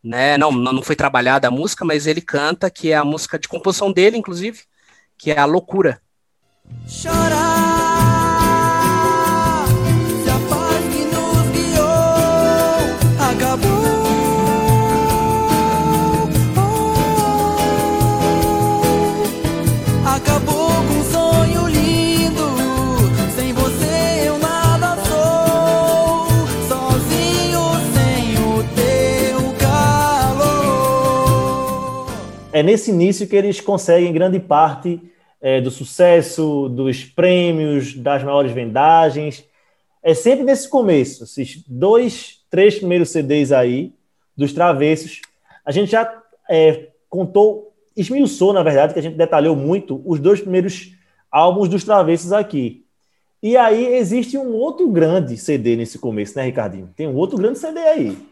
[0.00, 0.38] né?
[0.38, 3.92] Não, não foi trabalhada a música, mas ele canta, que é a música de composição
[3.92, 4.62] dele, inclusive,
[5.18, 6.00] que é a Loucura.
[6.86, 8.19] Chorar
[32.52, 35.00] é nesse início que eles conseguem grande parte
[35.40, 39.44] é, do sucesso, dos prêmios, das maiores vendagens.
[40.02, 43.92] É sempre nesse começo, esses dois, três primeiros CDs aí,
[44.36, 45.20] dos Travessos.
[45.64, 50.40] A gente já é, contou, esmiuçou, na verdade, que a gente detalhou muito os dois
[50.40, 50.92] primeiros
[51.30, 52.84] álbuns dos Travessos aqui.
[53.42, 56.90] E aí existe um outro grande CD nesse começo, né, Ricardinho?
[56.96, 58.29] Tem um outro grande CD aí.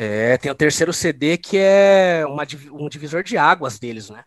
[0.00, 4.22] É, tem o terceiro CD que é uma, um divisor de águas deles, né?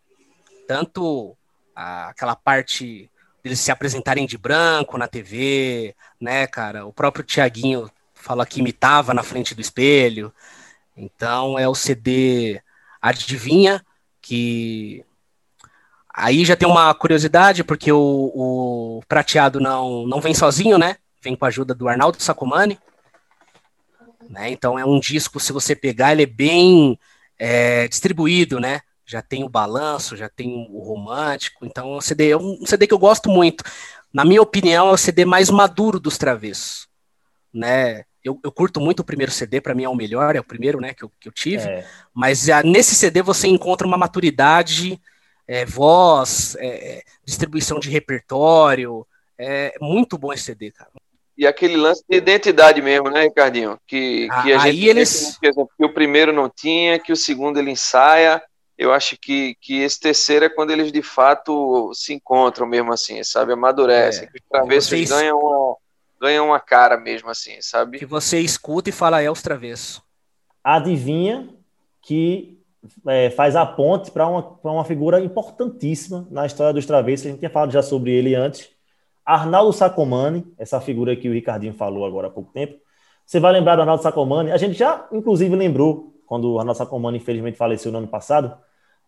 [0.68, 1.34] Tanto
[1.74, 3.10] a, aquela parte
[3.42, 6.86] deles se apresentarem de branco na TV, né, cara?
[6.86, 10.34] O próprio Tiaguinho fala que imitava na frente do espelho.
[10.98, 12.62] Então é o CD
[13.02, 13.82] Adivinha,
[14.22, 15.06] que
[16.14, 20.98] aí já tem uma curiosidade, porque o, o prateado não, não vem sozinho, né?
[21.22, 22.78] Vem com a ajuda do Arnaldo Sacomani.
[24.32, 24.50] Né?
[24.50, 26.98] Então é um disco, se você pegar, ele é bem
[27.38, 28.80] é, distribuído, né?
[29.06, 31.66] Já tem o balanço, já tem o romântico.
[31.66, 33.62] Então é um CD, é um CD que eu gosto muito.
[34.14, 36.88] Na minha opinião, é o CD mais maduro dos travessos.
[37.54, 38.06] Né?
[38.24, 40.80] Eu, eu curto muito o primeiro CD, para mim é o melhor, é o primeiro
[40.80, 41.68] né, que, eu, que eu tive.
[41.68, 41.86] É.
[42.14, 45.02] Mas a, nesse CD você encontra uma maturidade,
[45.46, 49.06] é, voz, é, é distribuição de repertório.
[49.38, 50.90] É muito bom esse CD, cara.
[51.42, 53.76] E aquele lance de identidade mesmo, né, Ricardinho?
[53.88, 55.40] Que, que a gente eles...
[55.40, 58.40] que, exemplo, que o primeiro não tinha, que o segundo ele ensaia.
[58.78, 63.24] Eu acho que, que esse terceiro é quando eles de fato se encontram mesmo assim,
[63.24, 63.54] sabe?
[63.54, 64.26] Amadurecem.
[64.26, 64.28] É.
[64.28, 65.10] Que os travessos Vocês...
[65.10, 65.78] ganham, uma,
[66.22, 67.98] ganham uma cara mesmo assim, sabe?
[67.98, 70.00] Que você escuta e fala, é os travessos.
[70.64, 71.50] Adivinha
[72.04, 72.60] que
[73.08, 77.26] é, faz a ponte para uma, uma figura importantíssima na história dos travessos.
[77.26, 78.70] A gente tinha falado já sobre ele antes
[79.26, 82.78] Arnaldo Sacomani, essa figura que o Ricardinho falou agora há pouco tempo.
[83.26, 84.52] Você vai lembrar do Arnaldo Sacomani?
[84.52, 88.58] A gente já, inclusive, lembrou, quando o Arnaldo Sacomani, infelizmente, faleceu no ano passado,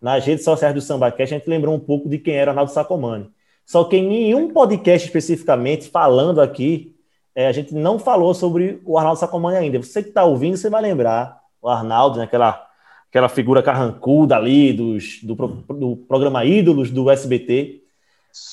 [0.01, 3.30] nas redes sociais do SambaCast, a gente lembrou um pouco de quem era Arnaldo Sacomani.
[3.66, 6.95] Só que em nenhum podcast especificamente, falando aqui,
[7.36, 9.82] é, a gente não falou sobre o Arnaldo Sacomani ainda.
[9.82, 12.66] Você que está ouvindo, você vai lembrar o Arnaldo, né, aquela,
[13.09, 17.82] aquela figura carrancuda ali dos, do, do programa Ídolos do SBT.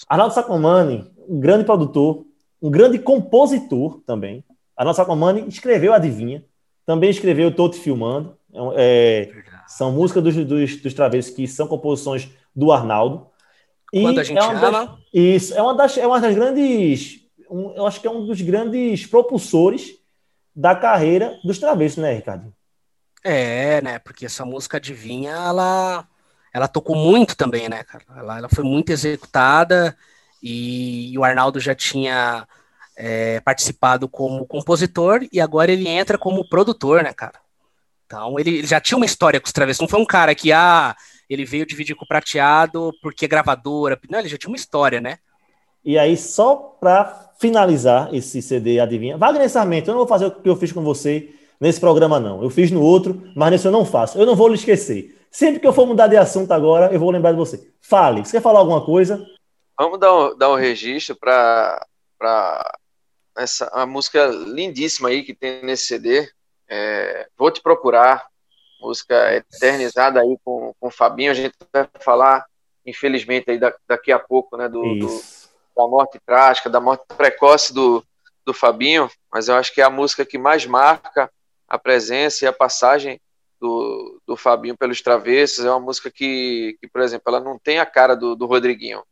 [0.08, 2.26] Arnaldo Sacomani um grande produtor,
[2.60, 4.44] um grande compositor também.
[4.76, 6.44] A nossa Comani escreveu Adivinha,
[6.84, 8.36] também escreveu Tô Te Filmando.
[8.74, 9.30] É,
[9.68, 13.28] são músicas dos, dos, dos Travessos que são composições do Arnaldo.
[13.92, 14.86] E a gente é ama.
[14.86, 17.20] Das, isso, é uma das, é uma das grandes.
[17.48, 19.94] Um, eu acho que é um dos grandes propulsores
[20.54, 22.52] da carreira dos Travessos, né, Ricardo?
[23.22, 23.98] É, né?
[24.00, 26.08] Porque essa música Adivinha, ela,
[26.52, 28.04] ela tocou muito também, né, cara?
[28.16, 29.96] Ela, ela foi muito executada
[30.42, 32.46] e, o Arnaldo já tinha
[32.96, 37.38] é, participado como compositor e agora ele entra como produtor, né, cara?
[38.06, 40.52] Então ele, ele, já tinha uma história com os Travessos, não foi um cara que,
[40.52, 40.94] ah,
[41.28, 45.00] ele veio dividir com o Prateado porque é gravadora, não, ele já tinha uma história,
[45.00, 45.18] né?
[45.84, 49.16] E aí, só para finalizar esse CD, adivinha?
[49.16, 52.42] Wagner Sarmento, eu não vou fazer o que eu fiz com você nesse programa, não.
[52.42, 54.18] Eu fiz no outro, mas nesse eu não faço.
[54.18, 55.16] Eu não vou lhe esquecer.
[55.30, 57.66] Sempre que eu for mudar de assunto agora, eu vou lembrar de você.
[57.80, 58.24] Fale.
[58.24, 59.24] Você quer falar alguma coisa?
[59.80, 61.80] Vamos dar um, dar um registro para
[63.34, 66.30] essa a música lindíssima aí que tem nesse CD.
[66.68, 68.26] É, Vou Te Procurar,
[68.78, 71.30] música eternizada aí com, com o Fabinho.
[71.30, 72.44] A gente vai falar,
[72.84, 75.22] infelizmente, aí da, daqui a pouco, né, do, do,
[75.74, 78.04] da morte trágica, da morte precoce do,
[78.44, 81.32] do Fabinho, mas eu acho que é a música que mais marca
[81.66, 83.18] a presença e a passagem
[83.58, 85.64] do, do Fabinho pelos travessos.
[85.64, 89.02] É uma música que, que, por exemplo, ela não tem a cara do, do Rodriguinho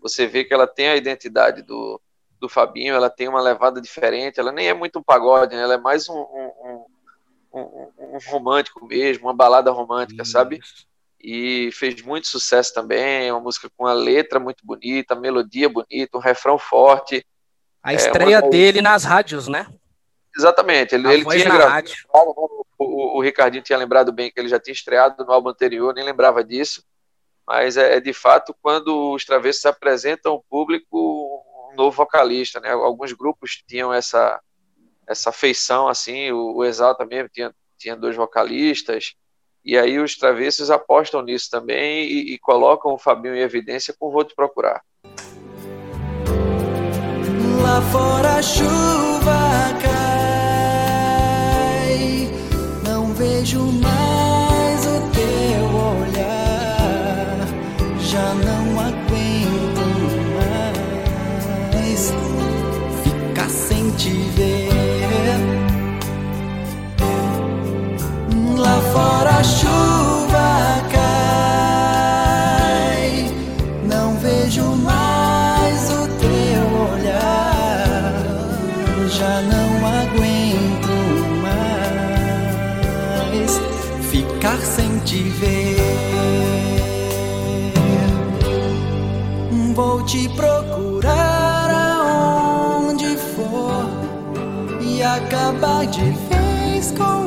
[0.00, 2.00] você vê que ela tem a identidade do,
[2.40, 5.62] do Fabinho, ela tem uma levada diferente, ela nem é muito um pagode, né?
[5.62, 6.84] ela é mais um, um,
[7.54, 10.32] um, um romântico mesmo, uma balada romântica, Isso.
[10.32, 10.60] sabe?
[11.20, 16.18] E fez muito sucesso também, é uma música com uma letra muito bonita, melodia bonita,
[16.18, 17.24] um refrão forte.
[17.82, 18.50] A é estreia uma...
[18.50, 19.66] dele nas rádios, né?
[20.36, 24.58] Exatamente, ele, ele tinha gravado, o, o, o Ricardinho tinha lembrado bem que ele já
[24.58, 26.82] tinha estreado no álbum anterior, nem lembrava disso
[27.46, 32.70] mas é, é, de fato quando os travessos apresentam ao público um novo vocalista, né?
[32.70, 34.40] Alguns grupos tinham essa
[35.06, 39.14] essa feição assim, o, o Exalta mesmo tinha, tinha dois vocalistas,
[39.64, 44.10] e aí os travessos apostam nisso também e, e colocam o Fabinho em evidência com
[44.10, 44.82] Vou Te Procurar.
[47.62, 49.32] Lá fora chuva
[49.80, 50.11] cai,
[68.92, 71.02] fora a chuva cai,
[73.84, 78.12] não vejo mais o teu olhar,
[79.08, 80.92] já não aguento
[81.42, 83.50] mais
[84.10, 85.80] ficar sem te ver.
[89.74, 93.86] Vou te procurar aonde for
[94.82, 97.21] e acabar de vez com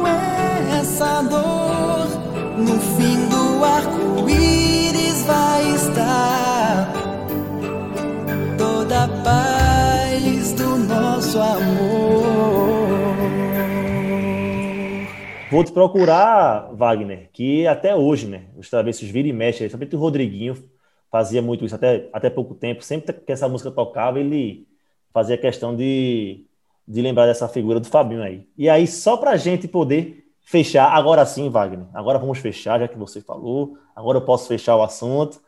[15.55, 18.47] Vou te procurar, Wagner, que até hoje, né?
[18.57, 20.69] Os travessos vira e mexe, principalmente o Rodriguinho
[21.09, 22.83] fazia muito isso até, até pouco tempo.
[22.83, 24.67] Sempre que essa música tocava, ele
[25.13, 26.45] fazia questão de,
[26.85, 28.45] de lembrar dessa figura do Fabinho aí.
[28.57, 32.97] E aí, só pra gente poder fechar, agora sim, Wagner, agora vamos fechar, já que
[32.97, 35.41] você falou, agora eu posso fechar o assunto.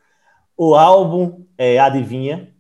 [0.55, 2.55] O álbum é, Adivinha,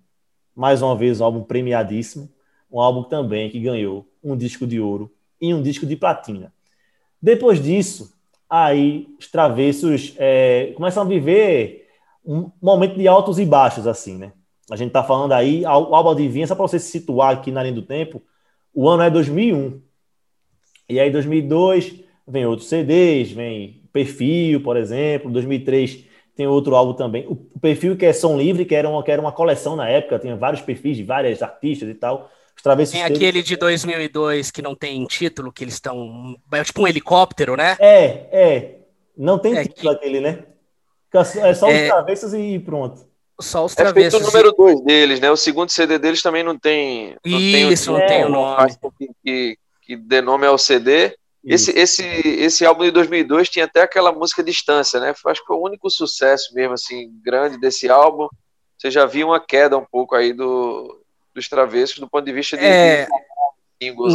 [0.53, 2.29] mais uma vez um álbum premiadíssimo,
[2.69, 6.51] um álbum também que ganhou um disco de ouro e um disco de platina.
[7.21, 8.13] Depois disso,
[8.49, 11.87] aí os travessos é, começam a viver
[12.25, 14.33] um momento de altos e baixos, assim, né?
[14.69, 17.63] A gente tá falando aí, o álbum Adivinha, só para você se situar aqui na
[17.63, 18.21] linha do tempo,
[18.73, 19.81] o ano é 2001.
[20.89, 26.05] E aí, 2002, vem outros CDs, vem Perfil, por exemplo, 2003
[26.37, 27.25] tem outro álbum também.
[27.27, 30.19] O Perfil, que é Som Livre, que era uma, que era uma coleção na época,
[30.19, 32.29] tinha vários perfis de várias artistas e tal.
[32.57, 36.35] Os travessos tem aquele de 2002 que não tem título, que eles estão.
[36.51, 37.77] É tipo um helicóptero, né?
[37.79, 38.79] É, é.
[39.15, 39.95] Não tem é título que...
[39.95, 40.43] aquele, né?
[41.13, 41.87] É só os é...
[41.87, 43.07] travessos e pronto.
[43.39, 44.15] Só os travessos.
[44.15, 45.29] É feito o número 2 deles, né?
[45.29, 47.15] O segundo CD deles também não tem.
[47.25, 47.99] Não Isso, tem o...
[47.99, 48.75] não tem o nome.
[49.23, 51.15] Que, que dê nome ao CD.
[51.45, 55.13] Esse, esse, esse álbum de 2002 tinha até aquela música Distância, né?
[55.25, 58.27] Acho que foi o único sucesso mesmo, assim, grande desse álbum.
[58.77, 60.96] Você já viu uma queda um pouco aí do,
[61.37, 62.65] dos travessos do ponto de vista de.
[62.65, 63.07] É,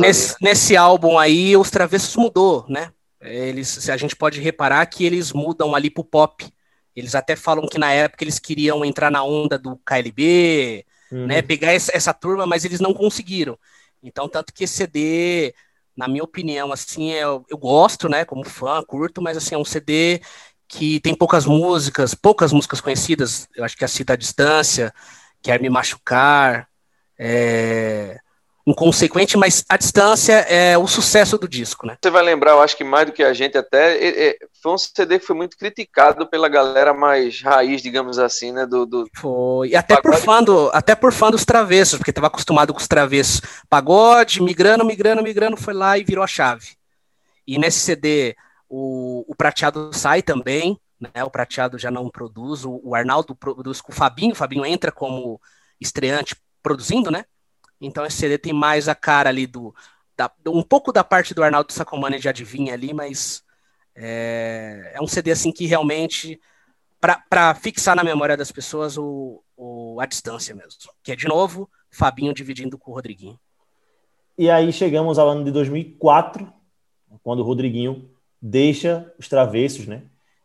[0.00, 0.36] nesse, né?
[0.42, 2.92] nesse álbum aí, os travessos mudou, né?
[3.20, 6.44] Eles, a gente pode reparar que eles mudam ali pro pop.
[6.94, 11.26] Eles até falam que na época eles queriam entrar na onda do KLB, uhum.
[11.26, 11.40] né?
[11.40, 13.56] Pegar essa, essa turma, mas eles não conseguiram.
[14.02, 15.54] Então, tanto que esse CD,
[15.96, 18.24] na minha opinião, assim, eu, eu gosto, né?
[18.24, 20.20] Como fã, curto, mas assim, é um CD
[20.66, 23.48] que tem poucas músicas, poucas músicas conhecidas.
[23.54, 24.92] Eu acho que a Cita a Distância,
[25.40, 26.68] Quer Me Machucar,
[27.18, 28.18] é,
[28.66, 31.96] inconsequente, mas a distância é o sucesso do disco, né?
[32.00, 35.18] Você vai lembrar, eu acho que mais do que a gente até, foi um CD
[35.18, 38.64] que foi muito criticado pela galera mais raiz, digamos assim, né?
[38.64, 39.08] Do, do...
[39.16, 42.80] Foi, e até por, fã do, até por fã dos travessos, porque estava acostumado com
[42.80, 43.40] os travessos.
[43.68, 46.76] Pagode, migrando, migrando, migrando, foi lá e virou a chave.
[47.46, 48.36] E nesse CD,
[48.68, 51.24] o, o Prateado sai também, né?
[51.24, 54.92] O Prateado já não produz, o, o Arnaldo produz com o Fabinho, o Fabinho entra
[54.92, 55.40] como
[55.80, 57.24] estreante produzindo, né?
[57.80, 59.74] Então esse CD tem mais a cara ali do.
[60.16, 63.42] Da, um pouco da parte do Arnaldo Sacomani de adivinha ali, mas
[63.94, 66.40] é, é um CD assim que realmente
[67.00, 70.78] para fixar na memória das pessoas o, o, a distância mesmo.
[71.02, 73.38] Que é de novo Fabinho dividindo com o Rodriguinho.
[74.38, 76.50] E aí chegamos ao ano de 2004,
[77.22, 78.08] quando o Rodriguinho
[78.40, 80.02] deixa os travessos, né?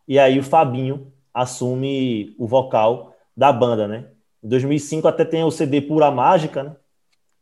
[0.07, 4.07] E aí o Fabinho assume o vocal da banda, né?
[4.43, 6.75] Em 2005 até tem o CD Pura Mágica, né?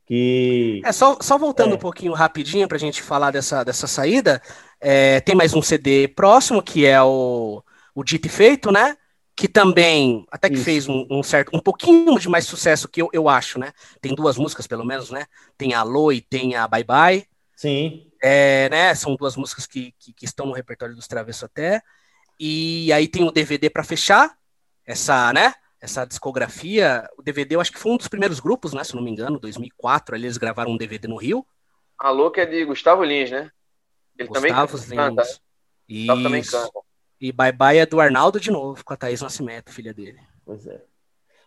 [0.06, 0.82] Que...
[0.86, 1.76] É, só, só voltando é.
[1.76, 4.42] um pouquinho rapidinho para a gente falar dessa, dessa saída,
[4.80, 8.96] é, tem mais um CD próximo, que é o, o Dito e Feito, né?
[9.36, 10.64] Que também, até que Isso.
[10.64, 13.74] fez um, um, certo, um pouquinho de mais sucesso que eu, eu acho, né?
[14.00, 15.26] Tem duas músicas, pelo menos, né?
[15.58, 17.26] Tem a Alô e tem a Bye Bye.
[17.56, 18.08] Sim.
[18.22, 18.94] É, né?
[18.94, 21.82] São duas músicas que, que, que estão no repertório dos Travessos até.
[22.40, 24.38] E aí tem o DVD para fechar,
[24.86, 25.54] essa, né?
[25.86, 27.08] Essa discografia.
[27.18, 28.84] O DVD, eu acho que foi um dos primeiros grupos, né?
[28.84, 31.46] Se não me engano, 2004, ali eles gravaram um DVD no Rio.
[31.98, 33.50] Alô, que é de Gustavo Lins, né?
[34.18, 35.22] Ele Gustavo também canta.
[35.22, 36.08] Lins.
[36.08, 36.80] Gustavo também canta.
[37.22, 40.20] E Bye Bye é do Arnaldo de novo, com a Thaís Nascimento, filha dele.
[40.46, 40.82] Pois é.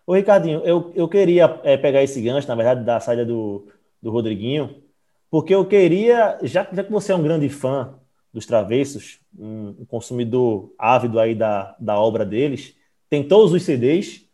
[0.07, 3.69] Ô, Ricardinho, eu, eu queria é, pegar esse gancho, na verdade, da saída do,
[4.01, 4.83] do Rodriguinho,
[5.31, 7.99] porque eu queria, já, já que você é um grande fã
[8.33, 12.75] dos Travessos, um, um consumidor ávido aí da, da obra deles,
[13.11, 14.28] tem todos os CDs,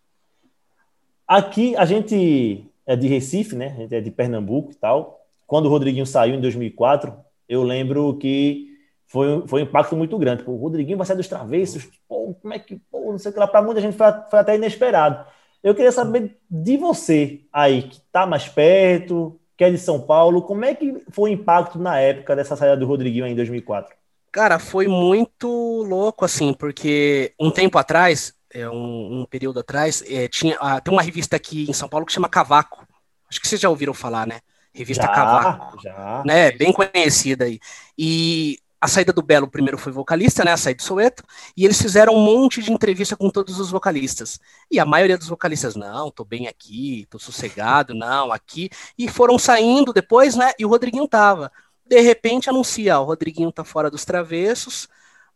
[1.27, 3.75] Aqui a gente é de Recife, né?
[3.77, 5.21] A gente é de Pernambuco e tal.
[5.47, 7.15] Quando o Rodriguinho saiu em 2004,
[7.49, 8.69] eu lembro que
[9.07, 10.43] foi, foi um impacto muito grande.
[10.43, 11.89] Pô, o Rodriguinho vai sair dos travessos.
[12.09, 12.77] Pô, como é que.
[12.91, 13.47] Pô, não sei o que lá.
[13.47, 15.25] Para muita gente foi, foi, até inesperado.
[15.63, 20.43] Eu queria saber de você aí, que está mais perto, que é de São Paulo,
[20.43, 23.95] como é que foi o impacto na época dessa saída do Rodriguinho em 2004?
[24.31, 25.47] Cara, foi muito
[25.89, 30.95] louco, assim, porque um tempo atrás é, um, um, período atrás, é, tinha, ah, tem
[30.95, 32.87] uma revista aqui em São Paulo que chama Cavaco.
[33.29, 34.41] Acho que vocês já ouviram falar, né?
[34.73, 35.83] Revista já, Cavaco.
[35.83, 36.23] Já.
[36.25, 36.53] Né?
[36.53, 37.59] Bem conhecida aí.
[37.99, 40.53] E a saída do Belo primeiro foi vocalista, né?
[40.53, 41.25] A saída do Soweto,
[41.57, 44.39] e eles fizeram um monte de entrevista com todos os vocalistas.
[44.71, 48.71] E a maioria dos vocalistas, não, tô bem aqui, tô sossegado, não, aqui.
[48.97, 50.53] E foram saindo depois, né?
[50.59, 51.51] E o Rodriguinho tava.
[51.87, 54.89] De repente anuncia, o Rodriguinho tá fora dos travessos,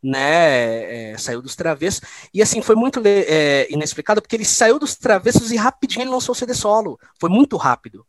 [0.03, 2.01] né, é, saiu dos travessos,
[2.33, 6.33] e assim, foi muito é, inexplicado, porque ele saiu dos travessos e rapidinho ele lançou
[6.33, 8.07] o CD solo, foi muito rápido,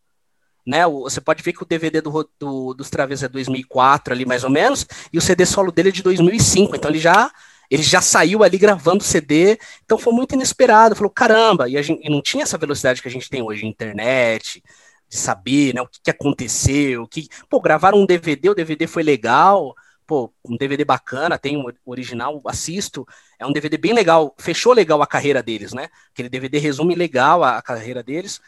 [0.65, 0.85] né?
[0.85, 4.51] Você pode ver que o DVD do, do, dos Travessos é 2004 ali, mais ou
[4.51, 7.31] menos, e o CD solo dele é de 2005, então ele já
[7.69, 10.95] ele já saiu ali gravando CD, então foi muito inesperado.
[10.95, 14.63] Falou, caramba, e, gente, e não tinha essa velocidade que a gente tem hoje, internet,
[15.07, 19.03] de saber né, o que, que aconteceu, que, pô, gravaram um DVD, o DVD foi
[19.03, 19.75] legal,
[20.09, 23.05] pô, um DVD bacana, tem um original, assisto,
[23.37, 25.87] é um DVD bem legal, fechou legal a carreira deles, né?
[26.11, 28.41] Aquele DVD resume legal a, carreira deles.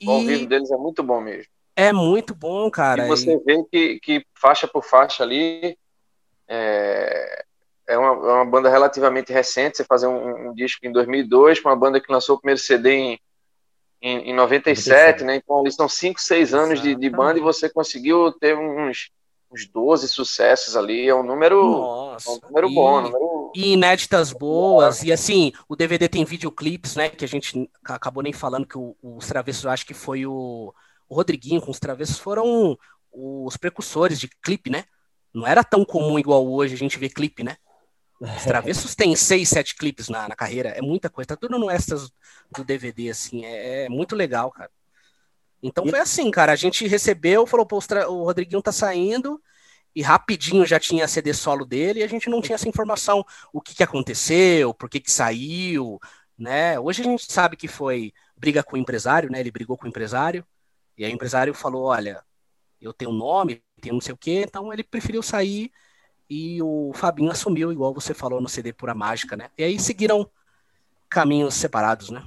[0.00, 0.08] E...
[0.08, 1.52] O vivo deles é muito bom mesmo.
[1.76, 3.04] É muito bom, cara.
[3.04, 3.38] E você e...
[3.44, 5.76] vê que, que faixa por faixa ali
[6.48, 7.44] é,
[7.88, 9.76] é, uma, é uma banda relativamente recente.
[9.76, 12.90] Você fazer um, um disco em 2002 com uma banda que lançou o primeiro CD
[12.90, 13.20] em,
[14.00, 15.36] em, em 97, 97, né?
[15.36, 19.10] Então ali são 5, 6 anos de, de, banda e você conseguiu ter uns
[19.52, 22.98] uns 12 sucessos ali, é um número, Nossa, é um número e, bom.
[22.98, 23.52] Um número...
[23.54, 28.32] E inéditas boas, e assim, o DVD tem videoclipes, né, que a gente acabou nem
[28.32, 30.72] falando que o, os Travessos, eu acho que foi o,
[31.08, 32.78] o Rodriguinho com os Travessos, foram
[33.12, 34.84] os precursores de clipe, né?
[35.34, 37.56] Não era tão comum igual hoje a gente ver clipe, né?
[38.18, 41.70] Os Travessos têm seis, sete clipes na, na carreira, é muita coisa, tá tudo no
[41.70, 42.10] extras
[42.56, 44.70] do DVD, assim, é, é muito legal, cara.
[45.62, 46.52] Então foi assim, cara.
[46.52, 49.40] A gente recebeu, falou, pô, o Rodriguinho tá saindo,
[49.94, 53.60] e rapidinho já tinha CD solo dele, e a gente não tinha essa informação, o
[53.60, 56.00] que, que aconteceu, por que, que saiu,
[56.36, 56.80] né?
[56.80, 59.40] Hoje a gente sabe que foi briga com o empresário, né?
[59.40, 60.44] Ele brigou com o empresário,
[60.96, 62.22] e aí o empresário falou: olha,
[62.80, 65.70] eu tenho um nome, tenho não sei o quê, então ele preferiu sair
[66.28, 69.50] e o Fabinho assumiu, igual você falou no CD Pura Mágica, né?
[69.56, 70.28] E aí seguiram
[71.08, 72.24] caminhos separados, né?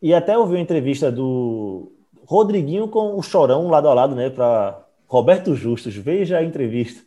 [0.00, 1.90] E até ouvi uma entrevista do,
[2.28, 4.28] Rodriguinho com o Chorão lado a lado, né?
[4.28, 5.96] Para Roberto Justus.
[5.96, 7.02] Veja a entrevista.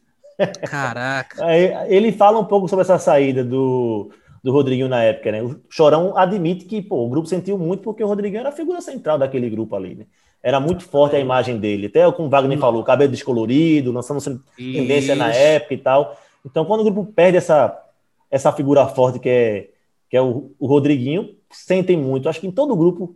[0.67, 1.45] Caraca.
[1.87, 4.09] Ele fala um pouco sobre essa saída do,
[4.43, 5.43] do Rodriguinho na época, né?
[5.43, 8.81] O Chorão admite que pô, o grupo sentiu muito porque o Rodriguinho era a figura
[8.81, 10.05] central daquele grupo ali, né?
[10.41, 11.85] Era muito forte a imagem dele.
[11.85, 12.61] Até como o Wagner hum.
[12.61, 16.17] falou, cabelo descolorido, lançando tendência na época e tal.
[16.43, 17.79] Então, quando o grupo perde essa,
[18.31, 19.69] essa figura forte que é,
[20.09, 22.27] que é o, o Rodriguinho, sentem muito.
[22.27, 23.15] Acho que em todo grupo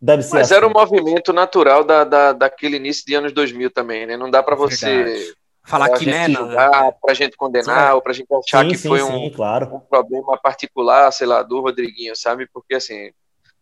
[0.00, 0.54] Deve ser Mas assim.
[0.54, 4.16] era um movimento natural da, da, daquele início de anos 2000 também, né?
[4.16, 5.34] Não dá para você Verdade.
[5.64, 7.94] falar que né, julgar, para a gente condenar, sim.
[7.94, 9.74] ou para a gente achar sim, que sim, foi um, claro.
[9.74, 12.46] um, problema particular, sei lá, do Rodriguinho, sabe?
[12.52, 13.10] Porque assim,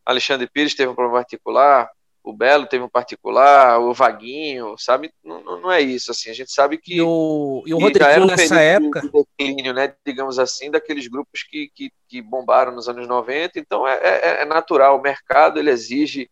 [0.05, 1.89] Alexandre Pires teve um problema particular,
[2.25, 5.13] o Belo teve um particular, o Vaguinho, sabe?
[5.23, 6.95] Não, não é isso, assim, a gente sabe que.
[6.95, 9.03] E o, e o Rodriguinho nessa época.
[9.03, 9.95] De declínio, né?
[10.07, 14.45] Digamos assim, daqueles grupos que, que, que bombaram nos anos 90, então é, é, é
[14.47, 16.31] natural, o mercado ele exige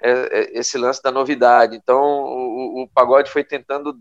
[0.00, 1.76] é, é, esse lance da novidade.
[1.76, 3.98] Então, o, o pagode foi tentando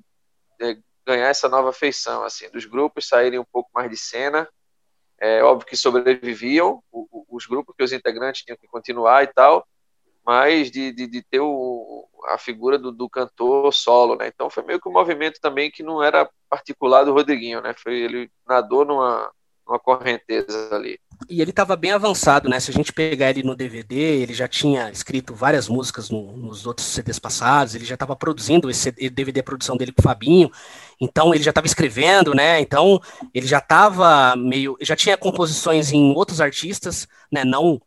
[0.62, 0.78] é,
[1.08, 4.48] ganhar essa nova feição, assim, dos grupos saírem um pouco mais de cena.
[5.20, 9.66] É óbvio que sobreviviam os grupos que os integrantes tinham que continuar e tal,
[10.26, 14.28] mas de, de, de ter o, a figura do, do, cantor solo, né?
[14.28, 17.74] Então foi meio que um movimento também que não era particular do Rodriguinho, né?
[17.76, 19.32] Foi ele nadou numa,
[19.68, 21.00] numa correnteza ali.
[21.30, 22.60] E ele estava bem avançado, né?
[22.60, 26.66] Se a gente pegar ele no DVD, ele já tinha escrito várias músicas no, nos
[26.66, 30.52] outros CDs passados, ele já estava produzindo esse DVD produção dele com o Fabinho,
[31.00, 32.60] então ele já estava escrevendo, né?
[32.60, 33.00] Então
[33.34, 34.78] ele já estava meio.
[34.82, 37.44] já tinha composições em outros artistas, né?
[37.44, 37.82] Não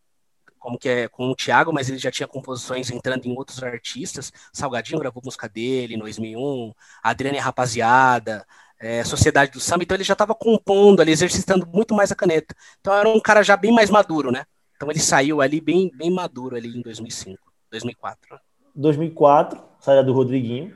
[0.65, 4.33] como que é com o Thiago, mas ele já tinha composições entrando em outros artistas.
[4.51, 8.47] Salgadinho gravou música dele em 2001, Adriane Rapaziada,
[8.81, 12.55] é, Sociedade do Samba, então ele já estava compondo ali, exercitando muito mais a caneta.
[12.81, 14.47] Então era um cara já bem mais maduro, né?
[14.75, 17.39] Então ele saiu ali bem, bem maduro ali em 2005,
[17.71, 18.41] 2004.
[18.75, 20.75] 2004, saída do Rodriguinho,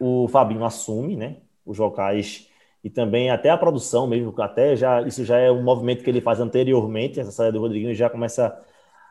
[0.00, 1.36] o Fabinho assume, né?
[1.64, 2.48] Os vocais
[2.82, 6.20] e também até a produção mesmo, até já isso já é um movimento que ele
[6.20, 8.60] faz anteriormente, essa saída do Rodriguinho já começa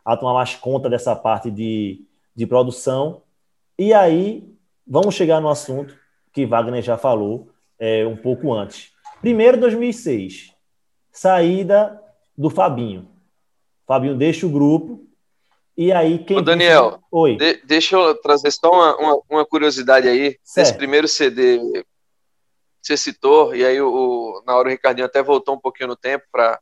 [0.08, 2.01] a tomar mais conta dessa parte de,
[2.34, 3.22] de produção.
[3.78, 4.49] E aí,
[4.88, 5.93] vamos chegar no assunto
[6.32, 8.93] que Wagner já falou, é, um pouco antes.
[9.20, 10.53] Primeiro, 2006,
[11.12, 12.01] saída
[12.38, 13.10] do Fabinho.
[13.86, 15.05] Fabinho deixa o grupo.
[15.76, 16.38] E aí, quem.
[16.38, 17.36] Ô, Daniel, Oi.
[17.36, 20.39] De, deixa eu trazer só uma, uma, uma curiosidade aí.
[20.41, 20.68] Certo.
[20.68, 21.84] Esse primeiro CD
[22.82, 26.24] você citou, e aí o, na hora o Ricardinho até voltou um pouquinho no tempo
[26.32, 26.62] para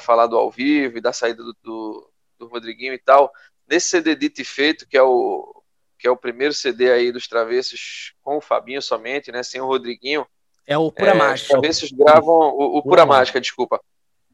[0.00, 2.11] falar do ao vivo e da saída do, do,
[2.46, 3.32] do Rodriguinho e tal.
[3.68, 5.62] Nesse CD dito e feito, que é o
[5.98, 9.66] que é o primeiro CD aí dos Travessos com o Fabinho somente, né, sem o
[9.66, 10.26] Rodriguinho,
[10.66, 11.60] é o Pura é, Mágica.
[11.60, 13.80] Os gravam, o, o Pura, Pura Mágica, desculpa.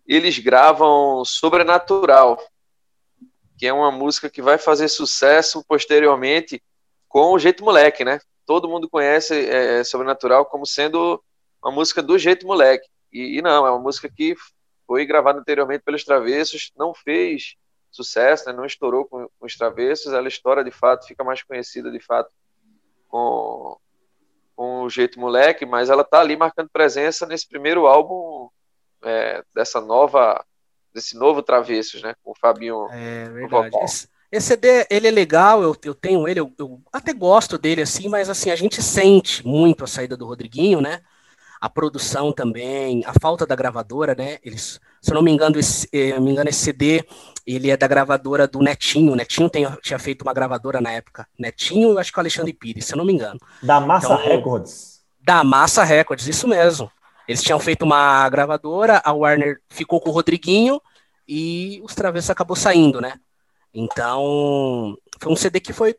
[0.06, 2.42] Eles gravam Sobrenatural,
[3.58, 6.62] que é uma música que vai fazer sucesso posteriormente
[7.08, 8.20] com o Jeito Moleque, né?
[8.46, 11.22] Todo mundo conhece é, Sobrenatural como sendo
[11.62, 12.88] uma música do Jeito Moleque.
[13.12, 14.34] E, e, não, é uma música que
[14.86, 17.56] foi gravada anteriormente pelos Travessos, não fez
[17.90, 18.52] sucesso, né?
[18.52, 22.32] não estourou com, com os Travessos, ela estoura de fato, fica mais conhecida de fato
[23.08, 23.76] com,
[24.54, 28.48] com o jeito moleque, mas ela tá ali marcando presença nesse primeiro álbum
[29.02, 30.44] é, dessa nova,
[30.92, 32.14] desse novo Travessos, né?
[32.22, 32.86] Com o Fabinho.
[32.90, 33.76] É verdade.
[33.82, 37.82] Esse, esse, CD, ele é legal, eu, eu tenho ele, eu, eu, até gosto dele
[37.82, 41.02] assim, mas assim, a gente sente muito a saída do Rodriguinho, né?
[41.60, 44.38] A produção também, a falta da gravadora, né?
[44.44, 47.04] Eles, se eu não me engano, esse, eh, me engano, esse CD
[47.46, 49.12] ele é da gravadora do Netinho.
[49.12, 51.26] O Netinho tem, tinha feito uma gravadora na época.
[51.38, 53.40] Netinho, eu acho que o Alexandre Pires, se eu não me engano.
[53.62, 55.02] Da Massa então, Records.
[55.20, 56.90] Da Massa Records, isso mesmo.
[57.26, 60.80] Eles tinham feito uma gravadora, a Warner ficou com o Rodriguinho
[61.26, 63.14] e os Travessos acabou saindo, né?
[63.72, 65.94] Então, foi um CD que foi,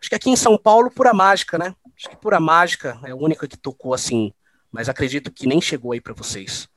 [0.00, 1.74] acho que aqui em São Paulo, pura mágica, né?
[1.96, 4.32] Acho que pura mágica é a única que tocou assim,
[4.76, 6.68] mas acredito que nem chegou aí para vocês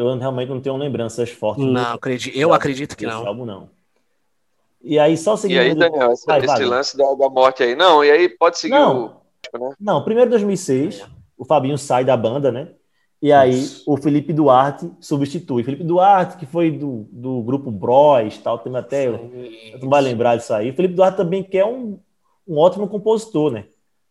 [0.00, 1.64] eu realmente não tenho lembranças fortes.
[1.64, 3.26] Não, acredito, eu acredito que não.
[3.26, 3.68] Álbum, não.
[4.82, 5.58] E aí, só seguindo.
[5.58, 7.74] E aí, Daniel, esse, vai, esse lance da, da, morte aí.
[7.74, 9.20] Não, e aí pode seguir não,
[9.52, 9.58] o.
[9.58, 9.74] Né?
[9.78, 11.04] Não, primeiro 2006,
[11.36, 12.68] o Fabinho sai da banda, né?
[13.22, 13.84] E aí Isso.
[13.86, 15.62] o Felipe Duarte substitui.
[15.62, 19.10] Felipe Duarte, que foi do, do grupo Bros, tal, tem até.
[19.78, 20.70] Não vai lembrar disso aí.
[20.70, 22.00] O Felipe Duarte também que é um,
[22.48, 23.66] um ótimo compositor, né?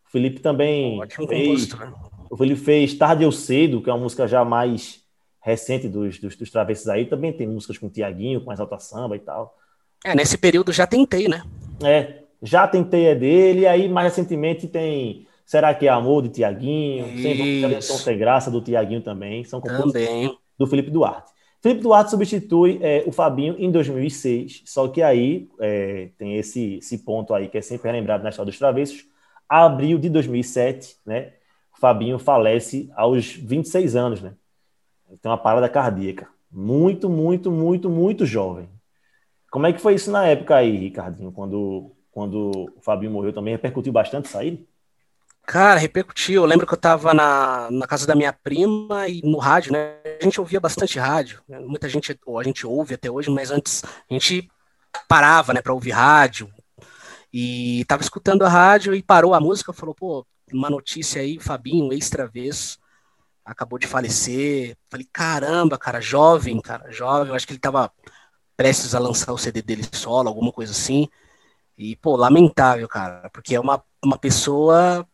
[0.08, 1.00] O Felipe também.
[1.00, 2.09] Um ótimo fez, compositor.
[2.30, 5.02] O Felipe fez Tarde Eu Cedo, que é uma música já mais
[5.42, 8.78] recente dos, dos, dos travessos aí, também tem músicas com o Tiaguinho, com as alta
[8.80, 9.58] samba e tal.
[10.04, 11.44] É, nesse período já tentei, né?
[11.84, 16.30] É, já tentei é dele, e aí mais recentemente tem Será que é Amor de
[16.30, 21.32] Tiaguinho, Sem Sem Graça do Tiaguinho também, são composições do Felipe Duarte.
[21.60, 27.00] Felipe Duarte substitui é, o Fabinho em 2006, só que aí é, tem esse, esse
[27.00, 29.08] ponto aí que é sempre lembrado na história dos travessos.
[29.50, 31.34] Abril de 2007, né?
[31.80, 34.34] Fabinho falece aos 26 anos, né?
[35.22, 36.28] tem uma parada cardíaca.
[36.52, 38.70] Muito, muito, muito, muito jovem.
[39.52, 41.32] Como é que foi isso na época aí, Ricardinho?
[41.32, 44.68] Quando, quando o Fabinho morreu também, repercutiu bastante isso aí?
[45.46, 46.44] Cara, repercutiu.
[46.44, 49.96] Eu lembro que eu tava na, na casa da minha prima e no rádio, né?
[50.22, 51.42] A gente ouvia bastante rádio.
[51.48, 51.60] Né?
[51.60, 54.48] Muita gente, ou a gente ouve até hoje, mas antes a gente
[55.08, 56.52] parava, né, para ouvir rádio.
[57.34, 61.94] E tava escutando a rádio e parou a música, falou, pô, uma notícia aí, Fabinho,
[61.94, 62.80] ex-travesso
[63.50, 64.78] acabou de falecer.
[64.90, 67.30] Falei, caramba, cara, jovem, cara, jovem.
[67.30, 67.92] Eu acho que ele tava
[68.56, 71.08] prestes a lançar o CD dele solo, alguma coisa assim.
[71.78, 75.08] E, pô, lamentável, cara, porque é uma, uma pessoa.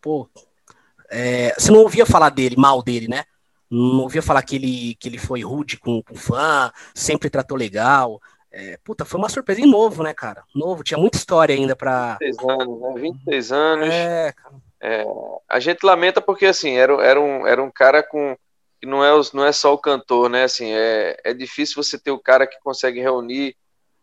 [0.00, 0.28] Pô.
[1.10, 3.24] É, você não ouvia falar dele, mal dele, né?
[3.70, 8.20] Não ouvia falar que ele, que ele foi rude com, com fã, sempre tratou legal.
[8.52, 9.60] É, puta, foi uma surpresa.
[9.60, 10.42] E novo, né, cara?
[10.54, 12.18] Novo, tinha muita história ainda pra.
[12.20, 13.00] 26 anos, né?
[13.00, 13.88] 26 anos.
[13.94, 14.54] É, cara.
[14.82, 15.04] É,
[15.48, 18.34] a gente lamenta porque assim era, era, um, era um cara com
[18.80, 20.44] que não é, não é só o cantor, né?
[20.44, 23.54] Assim, é, é difícil você ter o cara que consegue reunir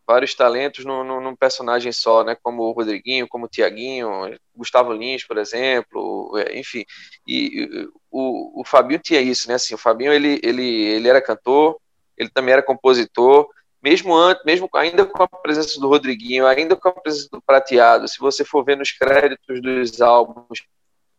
[0.06, 2.36] vários talentos num, num, personagem só, né?
[2.40, 4.08] Como o Rodriguinho, como o Tiaguinho,
[4.54, 6.84] Gustavo Lins, por exemplo, é, enfim.
[7.26, 9.54] E o, o Fabinho tinha isso, né?
[9.54, 11.76] Assim, o Fabinho ele, ele, ele era cantor,
[12.16, 13.48] ele também era compositor,
[13.82, 18.08] mesmo antes, mesmo ainda com a presença do Rodriguinho, ainda com a presença do Prateado,
[18.08, 20.64] se você for ver nos créditos dos álbuns,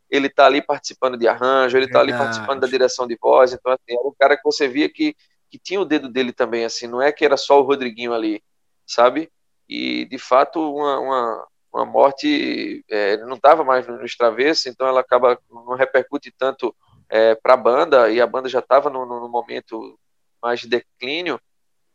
[0.10, 3.72] ele está ali participando de arranjo, ele está ali participando da direção de voz, então
[3.72, 5.16] assim, era um cara que você via que,
[5.50, 8.44] que tinha o dedo dele também, assim, não é que era só o Rodriguinho ali,
[8.86, 9.32] sabe?
[9.68, 15.00] E de fato uma, uma, uma morte, é, não estava mais nos travessos, então ela
[15.00, 16.76] acaba não repercute tanto
[17.08, 19.98] é, para a banda e a banda já estava no, no momento
[20.42, 21.40] mais de declínio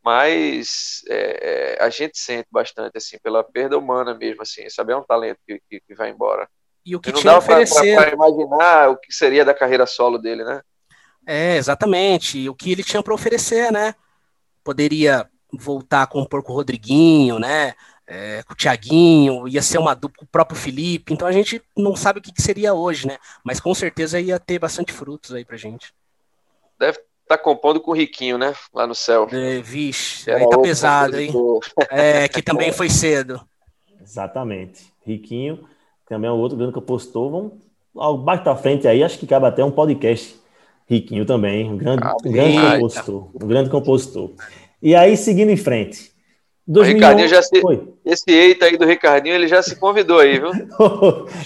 [0.04, 4.92] mas é, é, a gente sente bastante, assim, pela perda humana mesmo, assim, sabe?
[4.92, 6.46] É um talento que, que, que vai embora.
[6.84, 7.62] E o que e não dá para
[8.12, 10.60] imaginar o que seria da carreira solo dele, né?
[11.26, 12.46] É, exatamente.
[12.50, 13.94] O que ele tinha para oferecer, né?
[14.62, 17.72] Poderia voltar a compor com o Rodriguinho, né?
[18.06, 21.14] É, com o Thiaguinho, ia ser uma dupla com o próprio Felipe.
[21.14, 23.16] Então a gente não sabe o que, que seria hoje, né?
[23.42, 25.94] Mas com certeza ia ter bastante frutos aí pra gente.
[26.78, 28.54] Deve tá compondo com o Riquinho, né?
[28.72, 29.28] Lá no céu.
[29.30, 31.32] É, vixe, aí tá pesado, hein?
[31.90, 33.40] É, que também foi cedo.
[34.00, 34.92] Exatamente.
[35.04, 35.66] Riquinho,
[36.08, 37.30] também é um outro grande compositor.
[37.30, 37.52] Vamos
[37.96, 40.42] ao baixo da frente aí, acho que cabe até um podcast.
[40.86, 43.30] Riquinho também, um grande, um grande compositor.
[43.34, 44.32] Um grande compositor.
[44.82, 46.13] E aí, seguindo em frente.
[46.66, 47.62] 2011, o Ricardinho já se,
[48.06, 50.50] esse eita aí do Ricardinho, ele já se convidou aí, viu?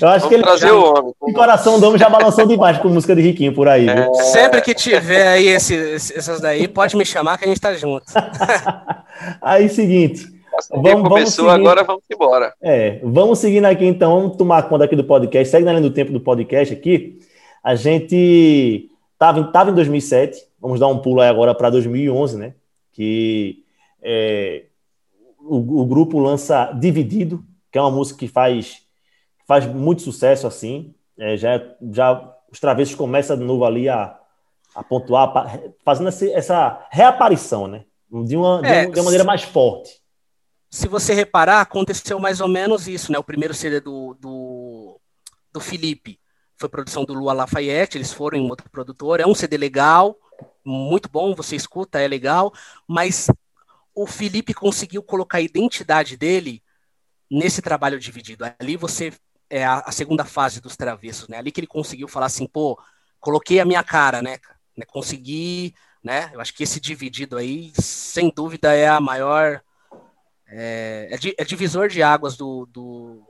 [0.00, 1.12] Eu acho Vamos que ele trazer já, o homem.
[1.20, 4.14] O coração do homem já balançou demais com música de Riquinho por aí, viu?
[4.14, 4.14] É...
[4.14, 8.04] Sempre que tiver aí esse, essas daí, pode me chamar que a gente tá junto.
[9.42, 10.38] aí, seguinte.
[10.70, 12.54] Vamos, começou, vamos agora vamos embora.
[12.60, 15.94] É, vamos seguindo aqui então, vamos tomar conta aqui do podcast, segue na linha do
[15.94, 17.18] tempo do podcast aqui.
[17.62, 18.88] A gente
[19.18, 22.54] tava, tava em 2007, vamos dar um pulo aí agora para 2011, né?
[22.92, 23.62] Que
[24.02, 24.64] é,
[25.48, 28.82] o, o, grupo lança Dividido, que é uma música que faz
[29.46, 30.94] faz muito sucesso assim.
[31.18, 34.18] É, já, já os travessos começam de novo ali a,
[34.74, 35.32] a pontuar,
[35.84, 37.84] fazendo essa reaparição, né?
[38.10, 40.00] De uma, é, de, uma, maneira mais forte.
[40.70, 43.18] Se você reparar, aconteceu mais ou menos isso, né?
[43.18, 45.00] O primeiro CD do, do,
[45.52, 46.20] do Felipe
[46.56, 50.16] foi produção do Lua Lafayette, eles foram em outro produtor, é um CD legal,
[50.64, 52.52] muito bom, você escuta, é legal,
[52.86, 53.28] mas
[53.98, 56.62] o Felipe conseguiu colocar a identidade dele
[57.28, 58.44] nesse trabalho dividido.
[58.60, 59.12] Ali você
[59.50, 61.36] é a, a, segunda fase dos travessos, né?
[61.36, 62.78] Ali que ele conseguiu falar assim, pô,
[63.18, 64.38] coloquei a minha cara, né?
[64.76, 64.84] né?
[64.86, 66.30] Consegui, né?
[66.32, 69.60] Eu acho que esse dividido aí, sem dúvida, é a maior.
[70.46, 73.20] É, é, é divisor de águas do, do,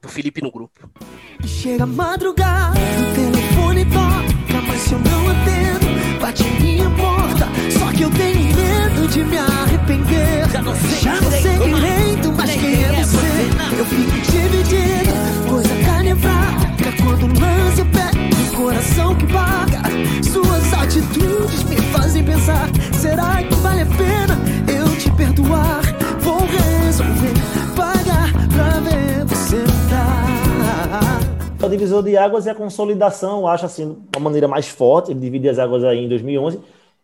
[0.00, 0.90] do Felipe no grupo.
[1.44, 2.80] Chega madrugada,
[3.14, 7.46] telefone toca, mas eu não atendo, bate minha porta.
[7.70, 8.41] Só que eu tenho
[9.02, 10.48] medo de me arrepender.
[10.50, 13.78] Já não sei, Já não sei quem mas quem é você?
[13.78, 15.12] Eu fico dividido,
[15.48, 16.62] coisa carne fraca.
[17.02, 19.82] Quando lança o pé no coração que paga.
[20.30, 24.38] Suas atitudes me fazem pensar: será que vale a pena
[24.68, 25.80] eu te perdoar?
[26.20, 27.34] Vou resolver
[27.76, 31.22] pagar pra ver você mudar.
[31.62, 35.12] O divisor de águas é a consolidação, eu acho assim, uma maneira mais forte.
[35.12, 36.58] Ele divide as águas aí em 2011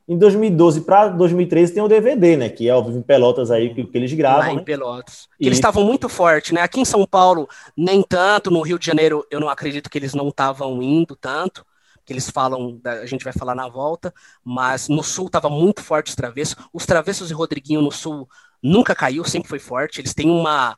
[0.09, 2.48] em 2012 para 2013 tem o DVD, né?
[2.48, 4.40] Que é o em Pelotas aí que, que eles gravam.
[4.40, 4.62] Lá em né?
[4.62, 5.28] Pelotas.
[5.38, 5.46] E...
[5.46, 6.62] Eles estavam muito fortes, né?
[6.62, 7.46] Aqui em São Paulo,
[7.76, 8.50] nem tanto.
[8.50, 11.64] No Rio de Janeiro, eu não acredito que eles não estavam indo tanto.
[12.06, 16.09] Que eles falam, a gente vai falar na volta, mas no sul estava muito forte
[16.09, 16.56] os travessos.
[16.72, 18.26] Os travessos e Rodriguinho no sul
[18.62, 20.00] nunca caiu, sempre foi forte.
[20.00, 20.74] Eles têm uma,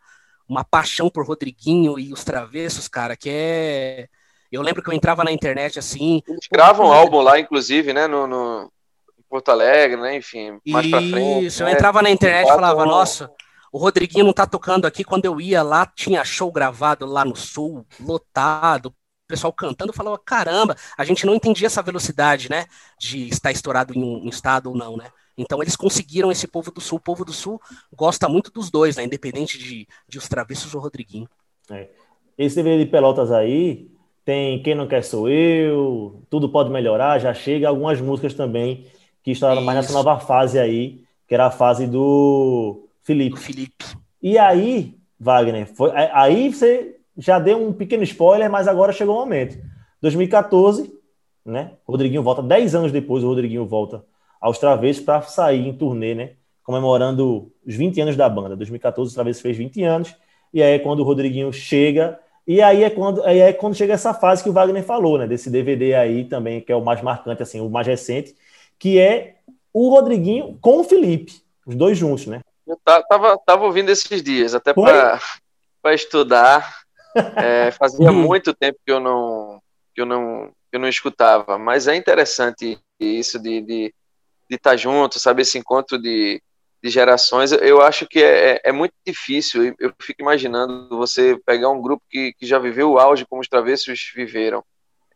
[0.48, 4.08] uma paixão por Rodriguinho e os travessos, cara, que é.
[4.50, 6.20] Eu lembro que eu entrava na internet assim.
[6.26, 8.08] Eles gravam um álbum lá, inclusive, né?
[8.08, 8.72] No, no,
[9.30, 10.16] Porto Alegre, né?
[10.16, 11.46] Enfim, mais Isso, pra frente.
[11.46, 11.72] Isso, eu né?
[11.72, 13.30] entrava na internet e falava, nossa,
[13.72, 15.04] o Rodriguinho não tá tocando aqui.
[15.04, 18.94] Quando eu ia lá, tinha show gravado lá no sul, lotado, o
[19.28, 22.66] pessoal cantando, falava, caramba, a gente não entendia essa velocidade, né?
[22.98, 25.06] De estar estourado em um estado ou não, né?
[25.38, 26.98] Então eles conseguiram esse povo do sul.
[26.98, 27.60] O povo do sul
[27.94, 29.04] gosta muito dos dois, né?
[29.04, 31.28] Independente de, de os travessos ou Rodriguinho.
[31.70, 31.88] É.
[32.36, 33.88] Esse DVD de Pelotas aí
[34.24, 38.90] tem Quem Não Quer Sou Eu, Tudo Pode Melhorar, já chega algumas músicas também
[39.32, 43.36] que estava mais nessa nova fase aí, que era a fase do Felipe.
[43.36, 43.84] Do Felipe.
[44.22, 49.20] E aí, Wagner, foi, aí você já deu um pequeno spoiler, mas agora chegou o
[49.20, 49.58] momento.
[50.00, 50.92] 2014,
[51.44, 51.72] né?
[51.86, 54.04] O Rodriguinho volta, 10 anos depois, o Rodriguinho volta
[54.40, 56.30] aos Travessos para sair em turnê, né?
[56.62, 58.56] Comemorando os 20 anos da banda.
[58.56, 60.14] 2014, o Travessos fez 20 anos,
[60.52, 62.18] e aí é quando o Rodriguinho chega.
[62.46, 65.26] E aí é quando, aí é quando chega essa fase que o Wagner falou, né?
[65.26, 68.34] Desse DVD aí também, que é o mais marcante, assim, o mais recente,
[68.80, 69.36] que é
[69.72, 72.40] o Rodriguinho com o Felipe, os dois juntos, né?
[72.66, 75.20] Eu tava, tava ouvindo esses dias, até para
[75.94, 76.80] estudar.
[77.36, 78.14] É, fazia hum.
[78.14, 79.60] muito tempo que eu não
[79.94, 83.60] que eu não que eu não escutava, mas é interessante isso de
[84.50, 86.42] de estar tá junto, saber esse encontro de,
[86.82, 87.52] de gerações.
[87.52, 89.74] Eu acho que é, é, é muito difícil.
[89.78, 93.48] Eu fico imaginando você pegar um grupo que, que já viveu o auge como os
[93.48, 94.64] Travessos viveram.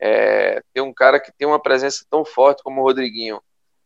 [0.01, 3.41] É, ter um cara que tem uma presença tão forte como o Rodriguinho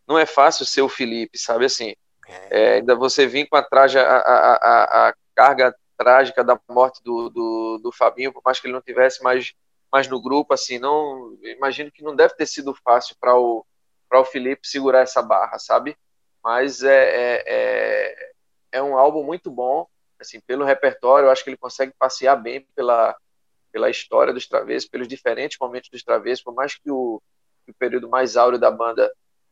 [0.09, 1.95] não é fácil ser o Felipe, sabe assim?
[2.27, 2.49] É.
[2.51, 7.29] é, ainda você vir com a, traja, a, a, a, carga trágica da morte do,
[7.29, 9.53] do, do, Fabinho, por mais que ele não tivesse mais,
[9.93, 13.65] mais no grupo, assim, não imagino que não deve ter sido fácil para o,
[14.11, 15.97] o Felipe segurar essa barra, sabe?
[16.43, 18.33] Mas é, é, é,
[18.73, 19.87] é um álbum muito bom,
[20.19, 23.17] assim, pelo repertório, eu acho que ele consegue passear bem pela,
[23.73, 27.21] pela história dos Travessos, pelos diferentes momentos dos Travessos, por mais que o,
[27.69, 29.11] o período mais áureo da banda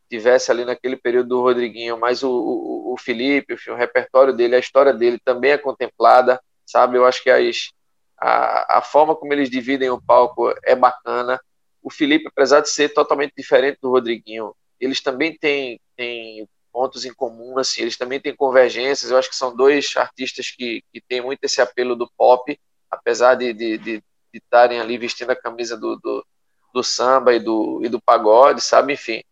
[0.09, 4.57] tivesse ali naquele período do Rodriguinho, mas o, o, o Felipe, o, o, repertório dele,
[4.57, 6.97] a história dele também é contemplada, sabe?
[6.97, 7.73] Eu acho que as,
[8.19, 11.41] a, a forma como eles dividem o palco é bacana.
[11.83, 17.15] O Felipe, apesar de ser totalmente diferente do Rodriguinho, eles também têm, têm pontos em
[17.15, 19.11] comum, assim, eles também têm convergências.
[19.11, 22.59] Eu acho que são dois artistas que, que têm muito esse apelo do pop,
[22.91, 24.03] apesar de estarem de, de,
[24.33, 26.27] de ali vestindo a camisa do, do,
[26.75, 28.93] do samba e do, e do pagode, sabe?
[28.93, 29.23] Enfim,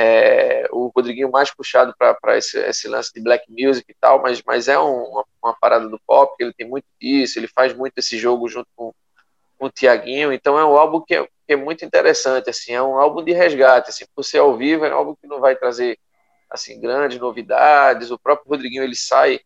[0.00, 4.40] é, o Rodriguinho mais puxado para esse, esse, lance de black music e tal, mas,
[4.46, 7.98] mas é um, uma, uma, parada do pop, ele tem muito disso, ele faz muito
[7.98, 8.94] esse jogo junto com,
[9.58, 12.80] com o Tiaguinho, então é um álbum que é, que é, muito interessante, assim, é
[12.80, 15.56] um álbum de resgate, assim, por ser ao vivo, é um álbum que não vai
[15.56, 15.98] trazer
[16.48, 19.40] assim grandes novidades, o próprio Rodriguinho ele sai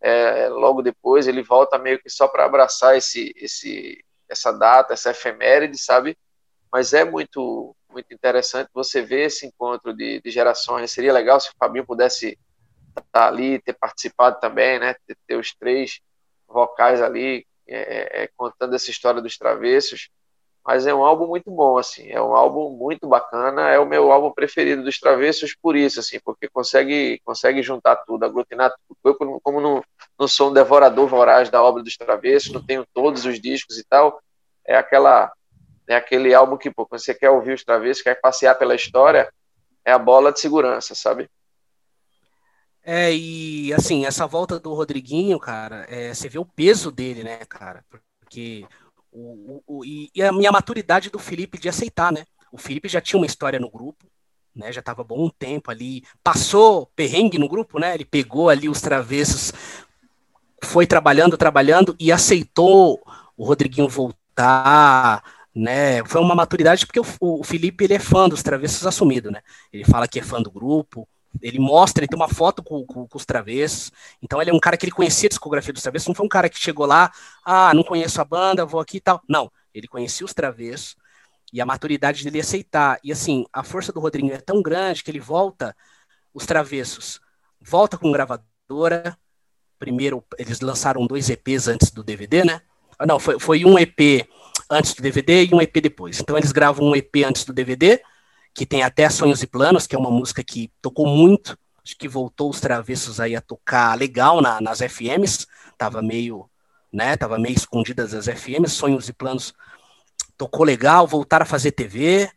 [0.00, 5.10] é, logo depois, ele volta meio que só para abraçar esse, esse, essa data, essa
[5.10, 6.16] efeméride, sabe?
[6.70, 10.92] Mas é muito muito interessante você ver esse encontro de, de gerações.
[10.92, 12.38] Seria legal se o Fabinho pudesse
[12.96, 14.94] estar ali, ter participado também, né?
[15.06, 16.00] Ter, ter os três
[16.46, 20.10] vocais ali é, é, contando essa história dos travessos,
[20.64, 24.10] mas é um álbum muito bom, assim, é um álbum muito bacana, é o meu
[24.12, 28.98] álbum preferido dos travessos por isso, assim, porque consegue, consegue juntar tudo, aglutinar tudo.
[29.04, 29.82] Eu, como não,
[30.18, 33.84] não sou um devorador voraz da obra dos travessos, não tenho todos os discos e
[33.84, 34.20] tal,
[34.66, 35.32] é aquela
[35.88, 39.32] é aquele álbum que, pô, você quer ouvir os travessos, quer passear pela história,
[39.84, 41.30] é a bola de segurança, sabe?
[42.82, 47.38] É, e assim, essa volta do Rodriguinho, cara, é, você vê o peso dele, né,
[47.48, 47.84] cara?
[48.20, 48.64] Porque
[49.10, 52.24] o, o, e, e a minha maturidade do Felipe de aceitar, né?
[52.52, 54.06] O Felipe já tinha uma história no grupo,
[54.54, 54.70] né?
[54.70, 57.94] Já estava bom um tempo ali, passou perrengue no grupo, né?
[57.94, 59.52] Ele pegou ali os travessos,
[60.62, 63.02] foi trabalhando, trabalhando e aceitou
[63.36, 65.24] o Rodriguinho voltar,
[65.56, 66.04] né?
[66.04, 69.40] Foi uma maturidade porque o, o Felipe ele é fã dos travessos assumido, né?
[69.72, 71.08] Ele fala que é fã do grupo,
[71.40, 73.90] ele mostra, ele tem uma foto com, com, com, os travessos.
[74.22, 76.08] Então ele é um cara que ele conhecia a discografia dos travessos.
[76.08, 77.10] Não foi um cara que chegou lá,
[77.42, 79.22] ah, não conheço a banda, vou aqui e tal.
[79.26, 80.94] Não, ele conhecia os travessos
[81.50, 82.98] e a maturidade dele aceitar.
[83.02, 85.74] E assim, a força do Rodrigo é tão grande que ele volta
[86.34, 87.18] os travessos,
[87.58, 89.16] volta com gravadora.
[89.78, 92.60] Primeiro, eles lançaram dois EPs antes do DVD, né?
[92.98, 94.26] Ah, não, foi, foi um EP
[94.70, 96.20] antes do DVD e um EP depois.
[96.20, 98.00] Então eles gravam um EP antes do DVD
[98.56, 102.08] que tem até Sonhos e Planos, que é uma música que tocou muito, acho que
[102.08, 105.46] voltou os travessos aí a tocar legal na, nas FMs,
[105.76, 106.48] tava meio,
[106.90, 109.52] né, tava meio escondidas as FMs, Sonhos e Planos
[110.38, 112.30] tocou legal, voltaram a fazer TV,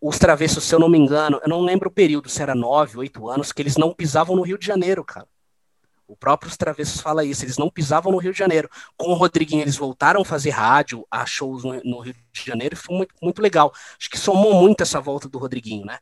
[0.00, 2.96] os travessos, se eu não me engano, eu não lembro o período, se era nove,
[2.98, 5.26] oito anos, que eles não pisavam no Rio de Janeiro, cara.
[6.06, 8.68] O próprio Os Travessos fala isso, eles não pisavam no Rio de Janeiro.
[8.96, 12.74] Com o Rodriguinho, eles voltaram a fazer rádio, a shows no, no Rio de Janeiro,
[12.74, 13.72] e foi muito, muito legal.
[13.98, 15.98] Acho que somou muito essa volta do Rodriguinho, né?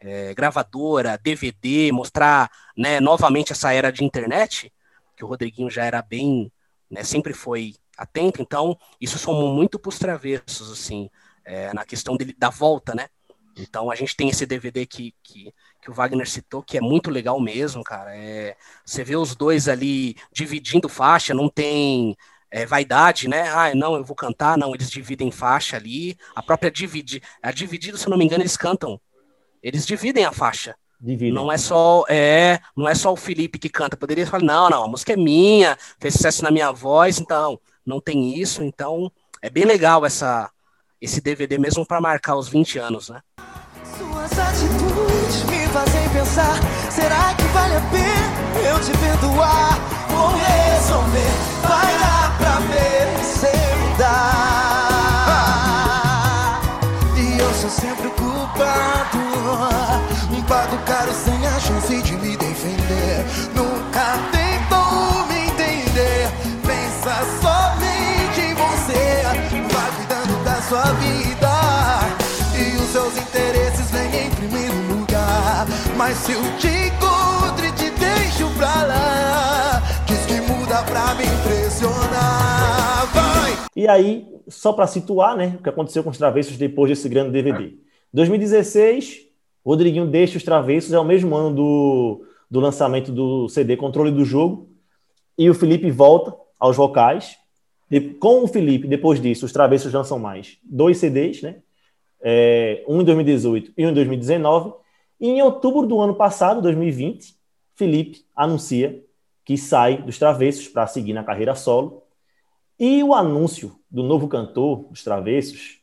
[0.00, 4.72] É, gravadora, DVD, mostrar né, novamente essa era de internet,
[5.16, 6.50] que o Rodriguinho já era bem,
[6.90, 11.08] né, sempre foi atento, então isso somou muito para os travessos, assim,
[11.44, 13.08] é, na questão dele, da volta, né?
[13.56, 17.10] Então a gente tem esse DVD que, que, que o Wagner citou, que é muito
[17.10, 18.14] legal mesmo, cara.
[18.16, 22.16] É, você vê os dois ali dividindo faixa, não tem
[22.50, 23.48] é, vaidade, né?
[23.50, 26.16] Ah, não, eu vou cantar, não, eles dividem faixa ali.
[26.34, 29.00] A própria dividir, a dividida, se eu não me engano, eles cantam.
[29.62, 30.74] Eles dividem a faixa.
[31.00, 31.32] Dividem.
[31.32, 33.96] Não é só é, não é só o Felipe que canta.
[33.96, 38.00] Poderia falar, não, não, a música é minha, fez sucesso na minha voz, então não
[38.00, 38.62] tem isso.
[38.62, 40.50] Então é bem legal essa
[41.02, 43.20] esse DVD mesmo para marcar os 20 anos, né?
[43.98, 46.54] Suas atitudes me fazem pensar,
[46.88, 49.80] será que vale a pena eu te perdoar?
[50.08, 51.32] Vou resolver,
[51.66, 53.50] vai dar pra ver sem
[53.88, 54.92] mudar.
[57.16, 59.18] E eu sou sempre culpado,
[60.30, 62.16] um pago caro sem a chance de
[76.04, 81.22] Mas se eu te encontro e te deixo pra lá, diz que muda pra me
[81.22, 83.06] impressionar.
[83.14, 83.52] Vai!
[83.76, 87.30] E aí, só para situar, né, o que aconteceu com os travessos depois desse grande
[87.30, 87.76] DVD.
[88.12, 89.28] 2016,
[89.64, 94.24] Rodriguinho deixa os travessos, é o mesmo ano do, do lançamento do CD Controle do
[94.24, 94.70] Jogo,
[95.38, 97.36] e o Felipe volta aos vocais.
[97.88, 101.58] E com o Felipe, depois disso, os travessos lançam mais dois CDs, né?
[102.22, 104.74] é, um em 2018 e um em 2019.
[105.22, 107.36] E em outubro do ano passado, 2020,
[107.76, 109.04] Felipe anuncia
[109.44, 112.02] que sai dos Travessos para seguir na carreira solo.
[112.76, 115.78] E o anúncio do novo cantor dos Travessos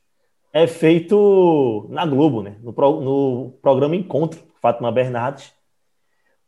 [0.52, 2.57] é feito na Globo, né?
[2.61, 5.53] no, pro, no programa Encontro, Fátima Bernardes.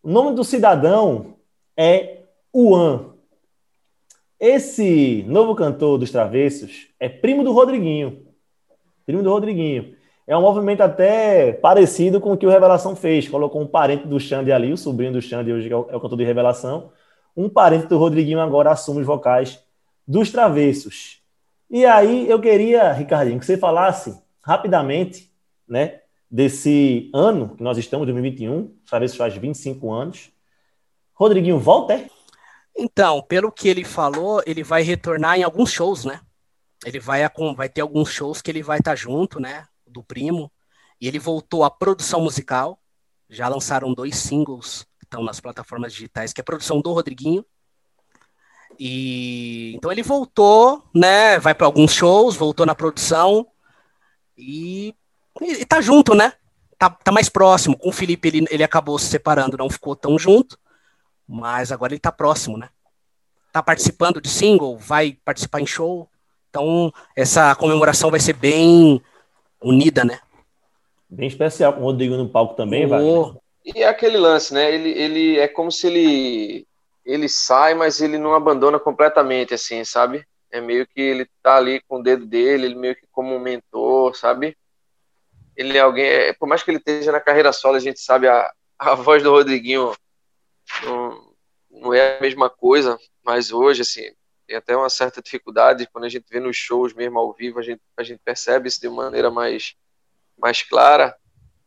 [0.03, 1.37] O nome do cidadão
[1.77, 2.23] é
[2.53, 3.13] Juan.
[4.37, 8.27] Esse novo cantor dos Travessos é primo do Rodriguinho,
[9.05, 9.95] Primo do Rodriguinho.
[10.27, 13.27] É um movimento até parecido com o que o Revelação fez.
[13.27, 15.99] Colocou um parente do Xande ali, o sobrinho do Xande, hoje é o, é o
[15.99, 16.91] cantor de Revelação.
[17.35, 19.63] Um parente do Rodriguinho agora assume os vocais
[20.07, 21.21] dos Travessos.
[21.69, 25.31] E aí eu queria, Ricardinho, que você falasse rapidamente,
[25.67, 30.31] né, desse ano que nós estamos, 2021, Travessos faz 25 anos.
[31.13, 32.07] Rodriguinho volta, é?
[32.77, 36.19] Então, pelo que ele falou, ele vai retornar em alguns shows, né?
[36.85, 37.21] ele vai,
[37.55, 39.67] vai ter alguns shows que ele vai estar junto, né?
[39.91, 40.51] Do primo.
[40.99, 42.79] E ele voltou à produção musical.
[43.29, 47.45] Já lançaram dois singles que estão nas plataformas digitais, que é a produção do Rodriguinho.
[48.79, 51.39] E então ele voltou, né?
[51.39, 53.47] Vai para alguns shows, voltou na produção
[54.37, 54.95] e,
[55.41, 56.33] e, tá junto, né?
[56.77, 57.77] Tá, tá mais próximo.
[57.77, 60.57] Com o Felipe ele, ele acabou se separando, não ficou tão junto,
[61.27, 62.69] mas agora ele tá próximo, né?
[63.51, 66.09] tá participando de single, vai participar em show.
[66.49, 69.01] Então, essa comemoração vai ser bem
[69.61, 70.19] unida, né?
[71.09, 73.01] Bem especial, com o Rodrigo no palco também, vai.
[73.65, 74.73] E é aquele lance, né?
[74.73, 76.67] Ele, ele é como se ele
[77.05, 80.25] ele sai, mas ele não abandona completamente, assim, sabe?
[80.51, 83.39] É meio que ele tá ali com o dedo dele, ele meio que como um
[83.39, 84.55] mentor, sabe?
[85.55, 88.27] Ele é alguém, é, por mais que ele esteja na carreira solo, a gente sabe
[88.27, 89.93] a, a voz do Rodriguinho
[90.83, 91.33] não,
[91.69, 94.11] não é a mesma coisa, mas hoje, assim,
[94.51, 97.61] tem até uma certa dificuldade quando a gente vê nos shows mesmo ao vivo, a
[97.61, 99.75] gente, a gente percebe isso de maneira mais,
[100.37, 101.15] mais clara,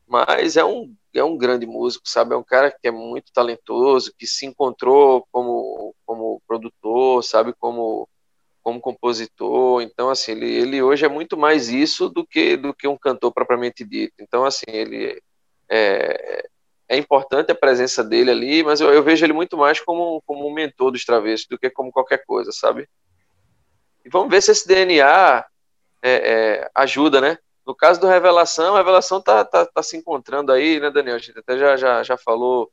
[0.06, 2.34] mas é um, é um grande músico, sabe?
[2.34, 7.54] É um cara que é muito talentoso, que se encontrou como, como produtor, sabe?
[7.58, 8.06] Como,
[8.62, 9.80] como compositor.
[9.80, 13.32] Então, assim, ele, ele hoje é muito mais isso do que, do que um cantor
[13.32, 14.14] propriamente dito.
[14.20, 15.22] Então, assim, ele
[15.70, 16.46] é,
[16.88, 20.46] é importante a presença dele ali, mas eu, eu vejo ele muito mais como, como
[20.46, 22.88] um mentor dos travessos do que como qualquer coisa, sabe?
[24.04, 25.44] E vamos ver se esse DNA
[26.02, 27.38] é, é, ajuda, né?
[27.66, 31.16] No caso do Revelação, a Revelação tá, tá, tá se encontrando aí, né, Daniel?
[31.16, 32.70] A gente até já, já, já falou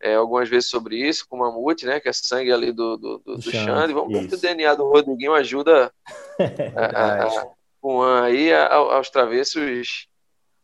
[0.00, 1.98] é, algumas vezes sobre isso com o Mamute, né?
[1.98, 3.92] Que é sangue ali do, do, do, do Xande.
[3.92, 5.92] Vamos ver se o DNA do Rodriguinho ajuda
[6.76, 7.46] a, a,
[7.82, 10.06] o An aí a, aos travessos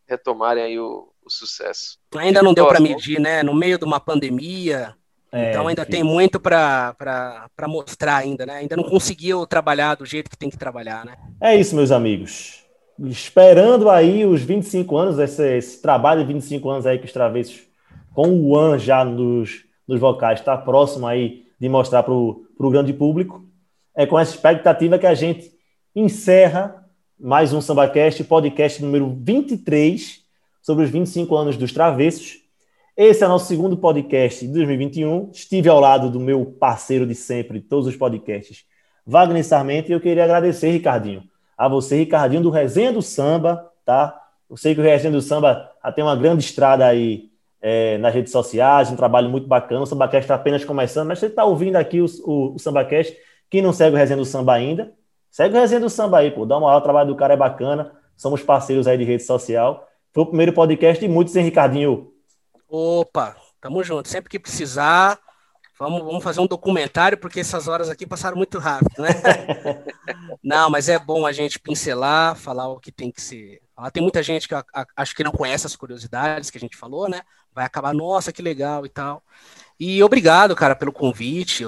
[0.07, 1.97] retomarem aí o, o sucesso.
[2.15, 3.41] Ainda não deu para medir, né?
[3.41, 4.95] No meio de uma pandemia,
[5.31, 6.95] é, então ainda tem muito para
[7.67, 8.57] mostrar ainda, né?
[8.57, 11.15] Ainda não conseguiu trabalhar do jeito que tem que trabalhar, né?
[11.41, 12.65] É isso, meus amigos
[12.99, 17.63] esperando aí os 25 anos, esse, esse, trabalho de 25 anos aí que os travessos,
[18.13, 22.93] com o One já nos, nos vocais, está próximo aí de mostrar para o grande
[22.93, 23.43] público.
[23.95, 25.51] É com essa expectativa que a gente
[25.95, 26.83] encerra
[27.19, 30.21] mais um SambaCast, podcast número 23,
[30.65, 32.39] sobre os 25 anos dos travessos.
[32.97, 35.29] Esse é o nosso segundo podcast de 2021.
[35.31, 38.65] Estive ao lado do meu parceiro de sempre, todos os podcasts,
[39.05, 41.21] Wagner Sarmento, e eu queria agradecer, Ricardinho,
[41.55, 44.19] a você, Ricardinho, do Resenha do Samba, tá?
[44.49, 47.29] Eu sei que o Resenha do Samba tem uma grande estrada aí
[47.61, 49.81] é, nas redes sociais, um trabalho muito bacana.
[49.81, 53.15] O SambaCast está apenas começando, mas você está ouvindo aqui o, o, o SambaCast.
[53.51, 54.91] Quem não segue o Resenha do Samba ainda,
[55.29, 56.43] segue o Resenha do Samba aí, pô.
[56.43, 57.91] Dá uma aula, o trabalho do cara é bacana.
[58.17, 59.87] Somos parceiros aí de rede social.
[60.15, 62.09] Foi o primeiro podcast de muitos, hein, Ricardinho?
[62.69, 64.07] Opa, tamo junto.
[64.07, 65.19] Sempre que precisar,
[65.77, 69.09] Vamos, vamos fazer um documentário, porque essas horas aqui passaram muito rápido, né?
[70.41, 73.61] não, mas é bom a gente pincelar, falar o que tem que ser.
[73.91, 76.77] Tem muita gente que a, a, acho que não conhece as curiosidades que a gente
[76.77, 77.19] falou, né?
[77.53, 79.21] Vai acabar, nossa, que legal e tal.
[79.77, 81.67] E obrigado, cara, pelo convite.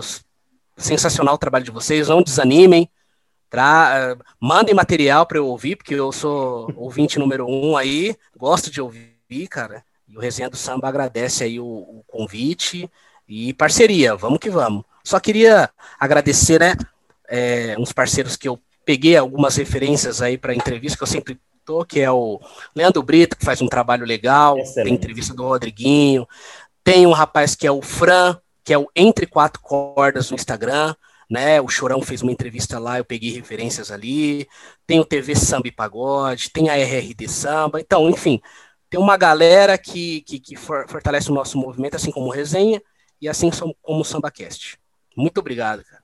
[0.77, 2.07] sensacional o trabalho de vocês.
[2.07, 2.89] Não desanimem.
[3.49, 4.17] Tra...
[4.39, 8.15] Mandem material para eu ouvir, porque eu sou ouvinte número um aí.
[8.35, 9.83] Gosto de ouvir, cara.
[10.07, 12.89] E o Resenha do Samba agradece aí o, o convite.
[13.27, 14.83] E parceria, vamos que vamos.
[15.03, 15.69] Só queria
[15.99, 16.75] agradecer, né,
[17.27, 21.83] é, uns parceiros que eu peguei algumas referências aí para entrevista que eu sempre tô,
[21.83, 22.39] que é o
[22.73, 24.85] Leandro Brito, que faz um trabalho legal, Excelente.
[24.85, 26.25] tem entrevista do Rodriguinho,
[26.83, 30.95] tem um rapaz que é o Fran, que é o Entre Quatro Cordas no Instagram,
[31.29, 31.59] né?
[31.61, 34.47] O Chorão fez uma entrevista lá, eu peguei referências ali.
[34.85, 37.79] Tem o TV Samba e Pagode, tem a RRD Samba.
[37.79, 38.41] Então, enfim,
[38.89, 42.81] tem uma galera que, que, que fortalece o nosso movimento, assim como Resenha,
[43.21, 43.49] e assim
[43.81, 44.77] como o SambaCast.
[45.15, 46.03] Muito obrigado, cara.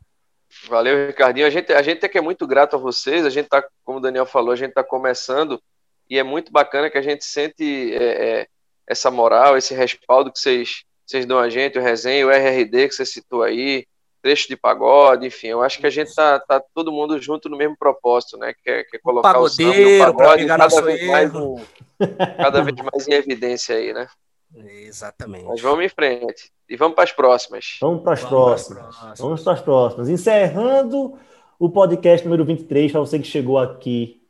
[0.67, 1.47] Valeu, Ricardinho.
[1.47, 3.25] A gente, a gente é que é muito grato a vocês.
[3.25, 5.61] A gente tá, como o Daniel falou, a gente está começando
[6.09, 8.47] e é muito bacana que a gente sente é, é,
[8.87, 12.95] essa moral, esse respaldo que vocês, vocês dão a gente, o resenha, o RRD que
[12.95, 13.85] você citou aí,
[14.23, 15.47] trecho de pagode, enfim.
[15.47, 18.53] Eu acho que a gente tá, tá todo mundo junto no mesmo propósito, né?
[18.63, 21.31] Que é, que é colocar o, o samba e o pagode cada vez, mais,
[22.37, 24.07] cada vez mais em evidência aí, né?
[24.55, 25.45] Exatamente.
[25.45, 26.51] Mas vamos em frente.
[26.69, 27.77] E vamos para as próximas.
[27.81, 29.19] Vamos para as próximas.
[29.19, 30.09] Vamos para as próximas.
[30.09, 31.17] Encerrando
[31.59, 34.21] o podcast número 23, para você que chegou aqui.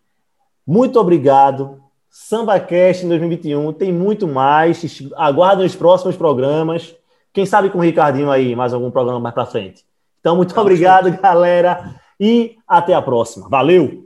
[0.65, 1.79] Muito obrigado.
[2.09, 4.81] SambaCast em 2021 tem muito mais.
[5.15, 6.95] Aguardem os próximos programas.
[7.33, 9.83] Quem sabe com o Ricardinho aí, mais algum programa mais para frente.
[10.19, 11.95] Então, muito obrigado, galera.
[12.19, 13.49] E até a próxima.
[13.49, 14.03] Valeu!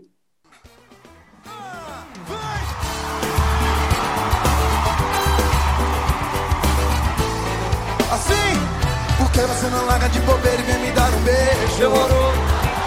[9.57, 11.77] você não larga de bobeira e vem me dar um beijo?
[11.79, 12.33] Demorou,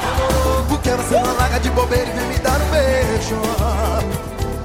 [0.05, 0.65] demorou.
[0.69, 3.37] Por que você não larga de bobeira e vem me dar um beijo?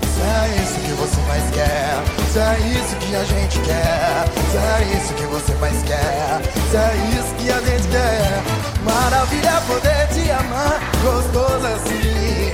[0.04, 4.58] Se é isso que você mais quer, se é isso que a gente quer, se
[4.58, 8.44] é isso que você mais quer, se é isso que a gente quer.
[8.84, 12.52] Maravilha é poder te amar, gostoso assim.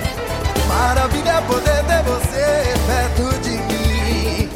[0.67, 4.49] Maravilha é poder ter você perto de mim.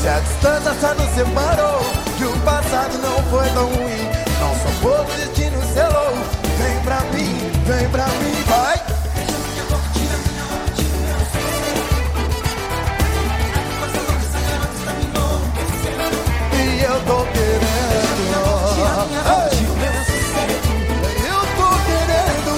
[0.00, 1.80] Se a distância só nos separou,
[2.16, 4.08] que o passado não foi tão ruim.
[4.38, 6.14] Nosso povo destino selou
[6.56, 6.78] Vem
[7.66, 8.87] Vem pra mim, vai.
[17.08, 17.64] Tô querendo.
[19.40, 19.66] Ei,
[21.26, 22.52] Eu tô querendo.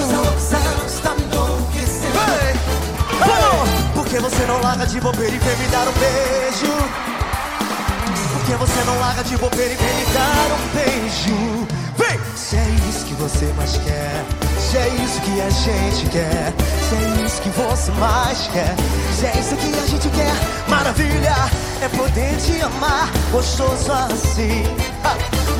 [2.11, 2.55] Vem.
[3.23, 3.63] Oh,
[3.93, 6.73] Por que você não larga de bobeira e vem me dar um beijo?
[8.33, 11.67] Por que você não larga de bobeira e vem me dar um beijo?
[11.97, 12.19] Vem!
[12.35, 14.25] Se é isso que você mais quer,
[14.59, 16.53] se é isso que a gente quer,
[16.89, 18.75] se é isso que você mais quer,
[19.17, 20.33] se é isso que a gente quer,
[20.67, 24.63] maravilha é poder te amar, gostoso assim.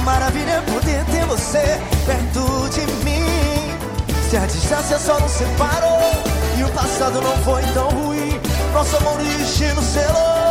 [0.03, 3.26] Maravilha é poder ter você perto de mim.
[4.30, 5.99] Se a distância só nos separou
[6.57, 8.39] e o passado não foi tão ruim,
[8.73, 10.41] nosso amor e destino selou.